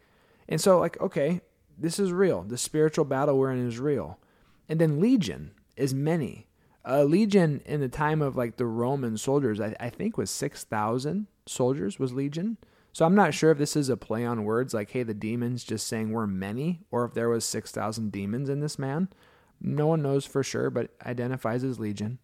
And 0.50 0.60
so, 0.60 0.78
like, 0.78 1.00
okay, 1.00 1.40
this 1.78 1.98
is 1.98 2.12
real. 2.12 2.42
The 2.42 2.58
spiritual 2.58 3.06
battle 3.06 3.38
we're 3.38 3.52
in 3.52 3.66
is 3.66 3.78
real. 3.78 4.18
And 4.68 4.78
then 4.78 5.00
Legion 5.00 5.52
is 5.76 5.94
many. 5.94 6.46
A 6.84 7.04
legion 7.04 7.60
in 7.66 7.80
the 7.80 7.88
time 7.88 8.22
of 8.22 8.36
like 8.36 8.56
the 8.56 8.66
Roman 8.66 9.16
soldiers, 9.18 9.60
I, 9.60 9.74
I 9.78 9.90
think 9.90 10.16
was 10.16 10.30
6,000 10.30 11.26
soldiers 11.46 11.98
was 11.98 12.12
legion. 12.12 12.56
So 12.92 13.04
I'm 13.04 13.14
not 13.14 13.34
sure 13.34 13.50
if 13.50 13.58
this 13.58 13.76
is 13.76 13.88
a 13.88 13.96
play 13.96 14.24
on 14.24 14.44
words 14.44 14.74
like, 14.74 14.90
hey, 14.90 15.02
the 15.02 15.14
demons 15.14 15.62
just 15.62 15.86
saying 15.86 16.10
we're 16.10 16.26
many, 16.26 16.80
or 16.90 17.04
if 17.04 17.14
there 17.14 17.28
was 17.28 17.44
6,000 17.44 18.10
demons 18.10 18.48
in 18.48 18.60
this 18.60 18.78
man. 18.78 19.08
No 19.60 19.86
one 19.86 20.02
knows 20.02 20.24
for 20.24 20.42
sure, 20.42 20.70
but 20.70 20.90
identifies 21.04 21.62
as 21.64 21.78
legion. 21.78 22.18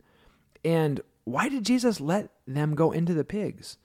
And 0.65 1.03
why 1.25 1.49
did 1.49 1.65
Jesus 1.65 2.01
let 2.01 2.31
them 2.47 2.75
go 2.75 2.93
into 2.93 3.15
the 3.15 3.25
pigs? 3.25 3.77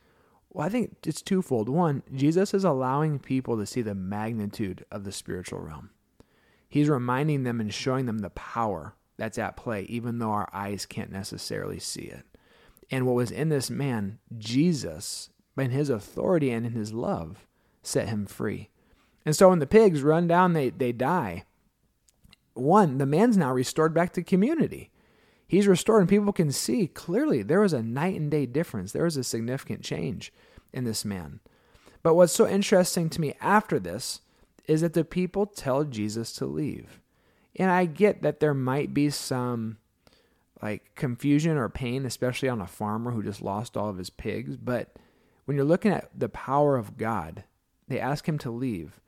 Well, 0.54 0.68
I 0.68 0.70
think 0.70 0.98
it's 1.06 1.22
twofold. 1.22 1.70
One, 1.70 2.04
Jesus 2.14 2.54
is 2.54 2.66
allowing 2.66 3.20
people 3.20 3.58
to 3.58 3.66
see 3.66 3.82
the 3.82 3.96
magnitude 3.96 4.86
of 4.92 5.06
the 5.06 5.12
spiritual 5.12 5.60
realm. 5.60 5.92
He's 6.68 6.90
reminding 6.90 7.44
them 7.44 7.62
and 7.62 7.74
showing 7.74 8.06
them 8.06 8.20
the 8.20 8.30
power 8.32 8.96
that's 9.18 9.38
at 9.38 9.56
play, 9.56 9.84
even 9.84 10.20
though 10.20 10.32
our 10.32 10.50
eyes 10.54 10.86
can't 10.86 11.12
necessarily 11.12 11.80
see 11.80 12.02
it. 12.02 12.26
And 12.90 13.06
what 13.06 13.16
was 13.16 13.32
in 13.32 13.50
this 13.50 13.70
man, 13.70 14.20
Jesus, 14.38 15.30
in 15.58 15.72
his 15.72 15.90
authority 15.90 16.52
and 16.52 16.66
in 16.66 16.74
his 16.74 16.92
love, 16.92 17.48
set 17.82 18.10
him 18.10 18.26
free. 18.26 18.70
And 19.26 19.36
so 19.36 19.50
when 19.50 19.60
the 19.60 19.68
pigs 19.68 20.02
run 20.02 20.28
down, 20.28 20.54
they, 20.54 20.70
they 20.70 20.92
die. 20.92 21.46
One, 22.54 22.98
the 22.98 23.06
man's 23.06 23.38
now 23.38 23.54
restored 23.54 23.94
back 23.94 24.12
to 24.14 24.24
community. 24.24 24.91
He's 25.52 25.68
restored, 25.68 26.00
and 26.00 26.10
people 26.10 26.32
can 26.32 26.54
see 26.54 26.88
clearly 26.88 27.44
there 27.44 27.60
was 27.60 27.74
a 27.74 27.84
night 27.84 28.18
and 28.18 28.32
day 28.32 28.46
difference. 28.46 28.94
There 28.94 29.04
was 29.04 29.18
a 29.18 29.24
significant 29.26 29.84
change 29.84 30.32
in 30.72 30.86
this 30.86 31.04
man. 31.04 31.42
But 32.02 32.14
what's 32.16 32.32
so 32.32 32.48
interesting 32.48 33.10
to 33.10 33.20
me 33.20 33.34
after 33.42 33.78
this 33.78 34.22
is 34.66 34.80
that 34.80 34.94
the 34.94 35.04
people 35.04 35.46
tell 35.46 35.84
Jesus 35.84 36.32
to 36.36 36.46
leave. 36.46 37.02
And 37.58 37.70
I 37.70 37.84
get 37.84 38.22
that 38.22 38.40
there 38.40 38.54
might 38.54 38.94
be 38.94 39.10
some 39.10 39.76
like 40.62 40.96
confusion 40.96 41.58
or 41.58 41.68
pain, 41.68 42.06
especially 42.06 42.48
on 42.48 42.62
a 42.62 42.66
farmer 42.66 43.12
who 43.12 43.22
just 43.22 43.42
lost 43.42 43.76
all 43.76 43.90
of 43.90 43.98
his 43.98 44.10
pigs. 44.10 44.56
But 44.56 44.96
when 45.44 45.58
you're 45.58 45.66
looking 45.66 45.92
at 45.92 46.18
the 46.18 46.30
power 46.30 46.78
of 46.78 46.96
God, 46.96 47.44
they 47.90 48.00
ask 48.00 48.26
him 48.26 48.38
to 48.38 48.50
leave. 48.50 49.02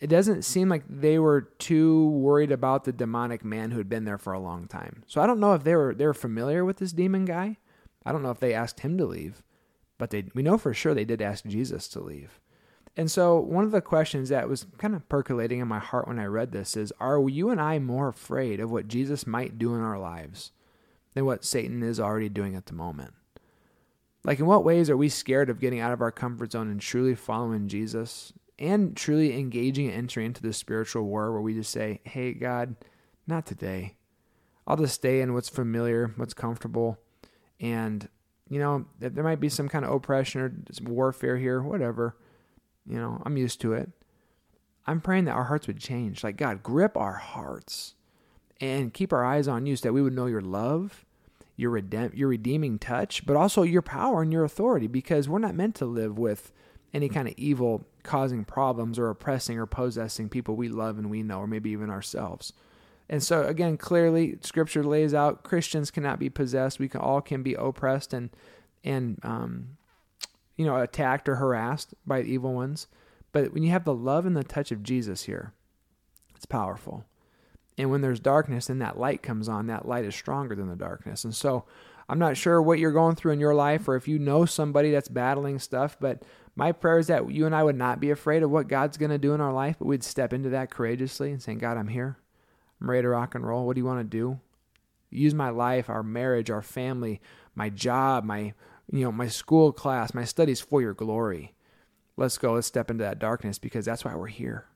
It 0.00 0.08
doesn't 0.08 0.42
seem 0.42 0.68
like 0.70 0.84
they 0.88 1.18
were 1.18 1.42
too 1.58 2.08
worried 2.08 2.50
about 2.50 2.84
the 2.84 2.92
demonic 2.92 3.44
man 3.44 3.70
who 3.70 3.78
had 3.78 3.88
been 3.88 4.04
there 4.04 4.18
for 4.18 4.32
a 4.32 4.40
long 4.40 4.66
time. 4.66 5.04
So 5.06 5.20
I 5.20 5.26
don't 5.26 5.40
know 5.40 5.52
if 5.52 5.62
they 5.62 5.76
were 5.76 5.94
they 5.94 6.06
were 6.06 6.14
familiar 6.14 6.64
with 6.64 6.78
this 6.78 6.92
demon 6.92 7.26
guy. 7.26 7.58
I 8.04 8.12
don't 8.12 8.22
know 8.22 8.30
if 8.30 8.40
they 8.40 8.54
asked 8.54 8.80
him 8.80 8.96
to 8.96 9.04
leave, 9.04 9.42
but 9.98 10.10
they 10.10 10.24
we 10.34 10.42
know 10.42 10.56
for 10.56 10.72
sure 10.72 10.94
they 10.94 11.04
did 11.04 11.20
ask 11.20 11.44
Jesus 11.44 11.86
to 11.88 12.00
leave. 12.00 12.40
And 12.96 13.10
so, 13.10 13.38
one 13.38 13.64
of 13.64 13.70
the 13.70 13.80
questions 13.80 14.30
that 14.30 14.48
was 14.48 14.66
kind 14.78 14.94
of 14.94 15.08
percolating 15.08 15.60
in 15.60 15.68
my 15.68 15.78
heart 15.78 16.08
when 16.08 16.18
I 16.18 16.24
read 16.24 16.52
this 16.52 16.76
is 16.76 16.92
Are 16.98 17.28
you 17.28 17.50
and 17.50 17.60
I 17.60 17.78
more 17.78 18.08
afraid 18.08 18.60
of 18.60 18.70
what 18.70 18.88
Jesus 18.88 19.26
might 19.26 19.58
do 19.58 19.74
in 19.74 19.80
our 19.80 19.98
lives 19.98 20.52
than 21.14 21.24
what 21.24 21.44
Satan 21.44 21.82
is 21.82 22.00
already 22.00 22.28
doing 22.28 22.56
at 22.56 22.66
the 22.66 22.74
moment? 22.74 23.14
Like, 24.24 24.38
in 24.38 24.46
what 24.46 24.64
ways 24.64 24.90
are 24.90 24.96
we 24.96 25.08
scared 25.08 25.48
of 25.48 25.60
getting 25.60 25.80
out 25.80 25.92
of 25.92 26.02
our 26.02 26.10
comfort 26.10 26.52
zone 26.52 26.68
and 26.68 26.80
truly 26.80 27.14
following 27.14 27.68
Jesus 27.68 28.32
and 28.60 28.96
truly 28.96 29.38
engaging 29.38 29.88
and 29.88 29.96
entering 29.96 30.26
into 30.26 30.42
the 30.42 30.52
spiritual 30.52 31.04
war 31.04 31.32
where 31.32 31.40
we 31.40 31.54
just 31.54 31.70
say, 31.70 32.00
Hey, 32.04 32.32
God, 32.34 32.76
not 33.26 33.46
today. 33.46 33.96
I'll 34.66 34.76
just 34.76 34.94
stay 34.94 35.20
in 35.20 35.34
what's 35.34 35.48
familiar, 35.48 36.12
what's 36.16 36.34
comfortable. 36.34 36.98
And, 37.58 38.08
you 38.48 38.58
know, 38.58 38.86
there 38.98 39.24
might 39.24 39.40
be 39.40 39.48
some 39.48 39.68
kind 39.68 39.84
of 39.84 39.92
oppression 39.92 40.40
or 40.40 40.52
warfare 40.82 41.36
here, 41.36 41.60
whatever 41.60 42.16
you 42.90 42.98
know, 42.98 43.22
I'm 43.24 43.36
used 43.36 43.60
to 43.62 43.72
it. 43.72 43.90
I'm 44.86 45.00
praying 45.00 45.26
that 45.26 45.34
our 45.36 45.44
hearts 45.44 45.66
would 45.66 45.78
change. 45.78 46.24
Like, 46.24 46.36
God, 46.36 46.62
grip 46.62 46.96
our 46.96 47.14
hearts 47.14 47.94
and 48.60 48.92
keep 48.92 49.12
our 49.12 49.24
eyes 49.24 49.46
on 49.46 49.66
you 49.66 49.76
so 49.76 49.88
that 49.88 49.92
we 49.92 50.02
would 50.02 50.14
know 50.14 50.26
your 50.26 50.40
love, 50.40 51.04
your, 51.56 51.70
redem- 51.70 52.16
your 52.16 52.28
redeeming 52.28 52.78
touch, 52.78 53.24
but 53.26 53.36
also 53.36 53.62
your 53.62 53.82
power 53.82 54.22
and 54.22 54.32
your 54.32 54.44
authority 54.44 54.86
because 54.88 55.28
we're 55.28 55.38
not 55.38 55.54
meant 55.54 55.74
to 55.76 55.84
live 55.84 56.18
with 56.18 56.50
any 56.92 57.08
kind 57.08 57.28
of 57.28 57.34
evil 57.36 57.84
causing 58.02 58.44
problems 58.44 58.98
or 58.98 59.08
oppressing 59.08 59.58
or 59.58 59.66
possessing 59.66 60.28
people 60.28 60.56
we 60.56 60.68
love 60.68 60.98
and 60.98 61.10
we 61.10 61.22
know, 61.22 61.38
or 61.38 61.46
maybe 61.46 61.70
even 61.70 61.90
ourselves. 61.90 62.52
And 63.08 63.22
so, 63.22 63.44
again, 63.44 63.76
clearly, 63.76 64.38
Scripture 64.40 64.84
lays 64.84 65.14
out 65.14 65.42
Christians 65.42 65.90
cannot 65.90 66.18
be 66.18 66.30
possessed. 66.30 66.78
We 66.78 66.88
can, 66.88 67.00
all 67.00 67.20
can 67.20 67.42
be 67.42 67.54
oppressed 67.54 68.12
and 68.12 68.30
and 68.84 69.18
um, 69.22 69.76
you 70.56 70.64
know, 70.64 70.76
attacked 70.76 71.28
or 71.28 71.36
harassed 71.36 71.94
by 72.06 72.22
evil 72.22 72.54
ones. 72.54 72.86
But 73.32 73.52
when 73.52 73.62
you 73.62 73.70
have 73.70 73.84
the 73.84 73.94
love 73.94 74.26
and 74.26 74.36
the 74.36 74.44
touch 74.44 74.70
of 74.72 74.82
Jesus 74.82 75.24
here, 75.24 75.52
it's 76.36 76.46
powerful. 76.46 77.04
And 77.78 77.90
when 77.90 78.00
there's 78.00 78.20
darkness 78.20 78.68
and 78.68 78.80
that 78.82 78.98
light 78.98 79.22
comes 79.22 79.48
on, 79.48 79.66
that 79.68 79.88
light 79.88 80.04
is 80.04 80.14
stronger 80.14 80.54
than 80.54 80.68
the 80.68 80.76
darkness. 80.76 81.24
And 81.24 81.34
so 81.34 81.64
I'm 82.10 82.18
not 82.18 82.36
sure 82.36 82.60
what 82.60 82.80
you're 82.80 82.90
going 82.90 83.14
through 83.14 83.32
in 83.32 83.40
your 83.40 83.54
life 83.54 83.86
or 83.86 83.94
if 83.94 84.08
you 84.08 84.18
know 84.18 84.44
somebody 84.44 84.90
that's 84.90 85.08
battling 85.08 85.60
stuff, 85.60 85.96
but 86.00 86.24
my 86.56 86.72
prayer 86.72 86.98
is 86.98 87.06
that 87.06 87.30
you 87.30 87.46
and 87.46 87.54
I 87.54 87.62
would 87.62 87.76
not 87.76 88.00
be 88.00 88.10
afraid 88.10 88.42
of 88.42 88.50
what 88.50 88.66
God's 88.66 88.96
going 88.96 89.12
to 89.12 89.18
do 89.18 89.32
in 89.32 89.40
our 89.40 89.52
life, 89.52 89.76
but 89.78 89.86
we'd 89.86 90.02
step 90.02 90.32
into 90.32 90.48
that 90.48 90.70
courageously 90.70 91.30
and 91.30 91.40
saying, 91.40 91.58
God, 91.58 91.76
I'm 91.76 91.86
here. 91.86 92.18
I'm 92.80 92.90
ready 92.90 93.02
to 93.02 93.10
rock 93.10 93.36
and 93.36 93.46
roll. 93.46 93.64
What 93.64 93.76
do 93.76 93.80
you 93.80 93.86
want 93.86 94.00
to 94.00 94.04
do? 94.04 94.40
Use 95.08 95.34
my 95.34 95.50
life, 95.50 95.88
our 95.88 96.02
marriage, 96.02 96.50
our 96.50 96.62
family, 96.62 97.20
my 97.54 97.68
job, 97.68 98.24
my 98.24 98.54
you 98.92 99.04
know, 99.04 99.12
my 99.12 99.28
school 99.28 99.72
class, 99.72 100.12
my 100.12 100.24
studies 100.24 100.60
for 100.60 100.82
your 100.82 100.94
glory. 100.94 101.54
Let's 102.16 102.38
go, 102.38 102.54
let's 102.54 102.66
step 102.66 102.90
into 102.90 103.04
that 103.04 103.20
darkness 103.20 103.60
because 103.60 103.84
that's 103.84 104.04
why 104.04 104.16
we're 104.16 104.26
here. 104.26 104.66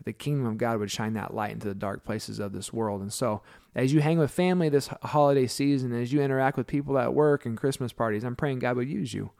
That 0.00 0.06
the 0.06 0.14
kingdom 0.14 0.46
of 0.46 0.56
God 0.56 0.78
would 0.78 0.90
shine 0.90 1.12
that 1.12 1.34
light 1.34 1.52
into 1.52 1.68
the 1.68 1.74
dark 1.74 2.04
places 2.04 2.38
of 2.38 2.52
this 2.52 2.72
world. 2.72 3.02
And 3.02 3.12
so, 3.12 3.42
as 3.74 3.92
you 3.92 4.00
hang 4.00 4.18
with 4.18 4.30
family 4.30 4.70
this 4.70 4.88
holiday 5.02 5.46
season, 5.46 5.92
as 5.92 6.10
you 6.10 6.22
interact 6.22 6.56
with 6.56 6.66
people 6.66 6.98
at 6.98 7.12
work 7.12 7.44
and 7.44 7.56
Christmas 7.56 7.92
parties, 7.92 8.24
I'm 8.24 8.34
praying 8.34 8.60
God 8.60 8.76
would 8.76 8.88
use 8.88 9.12
you. 9.12 9.30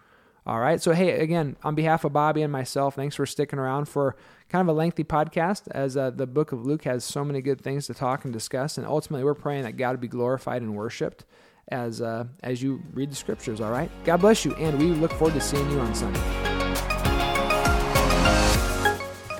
All 0.47 0.61
right. 0.61 0.83
So, 0.83 0.93
hey, 0.93 1.21
again, 1.21 1.57
on 1.63 1.75
behalf 1.75 2.05
of 2.05 2.13
Bobbie 2.13 2.43
and 2.43 2.53
myself, 2.53 2.95
thanks 2.95 3.17
for 3.17 3.25
sticking 3.25 3.59
around 3.59 3.87
for 3.87 4.17
kind 4.49 4.69
of 4.69 4.75
a 4.75 4.77
lengthy 4.77 5.05
podcast 5.05 5.69
as 5.71 5.97
uh, 5.97 6.11
the 6.11 6.27
book 6.27 6.53
of 6.53 6.67
Luke 6.67 6.85
has 6.85 7.05
so 7.05 7.25
many 7.25 7.41
good 7.41 7.61
things 7.61 7.87
to 7.87 7.95
talk 7.95 8.25
and 8.25 8.33
discuss. 8.33 8.77
And 8.77 8.87
ultimately, 8.87 9.25
we're 9.25 9.35
praying 9.35 9.63
that 9.63 9.79
God 9.79 9.93
would 9.93 10.01
be 10.01 10.09
glorified 10.09 10.63
and 10.63 10.75
worshiped 10.75 11.25
as 11.69 12.01
uh, 12.03 12.25
as 12.43 12.63
you 12.63 12.83
read 12.93 13.11
the 13.11 13.17
scriptures. 13.17 13.61
All 13.61 13.71
right. 13.71 13.91
God 14.05 14.19
bless 14.19 14.45
you, 14.45 14.55
and 14.57 14.79
we 14.79 14.87
look 14.87 15.13
forward 15.13 15.35
to 15.35 15.41
seeing 15.41 15.71
you 15.71 15.81
on 15.81 15.95
Sunday. 15.95 16.50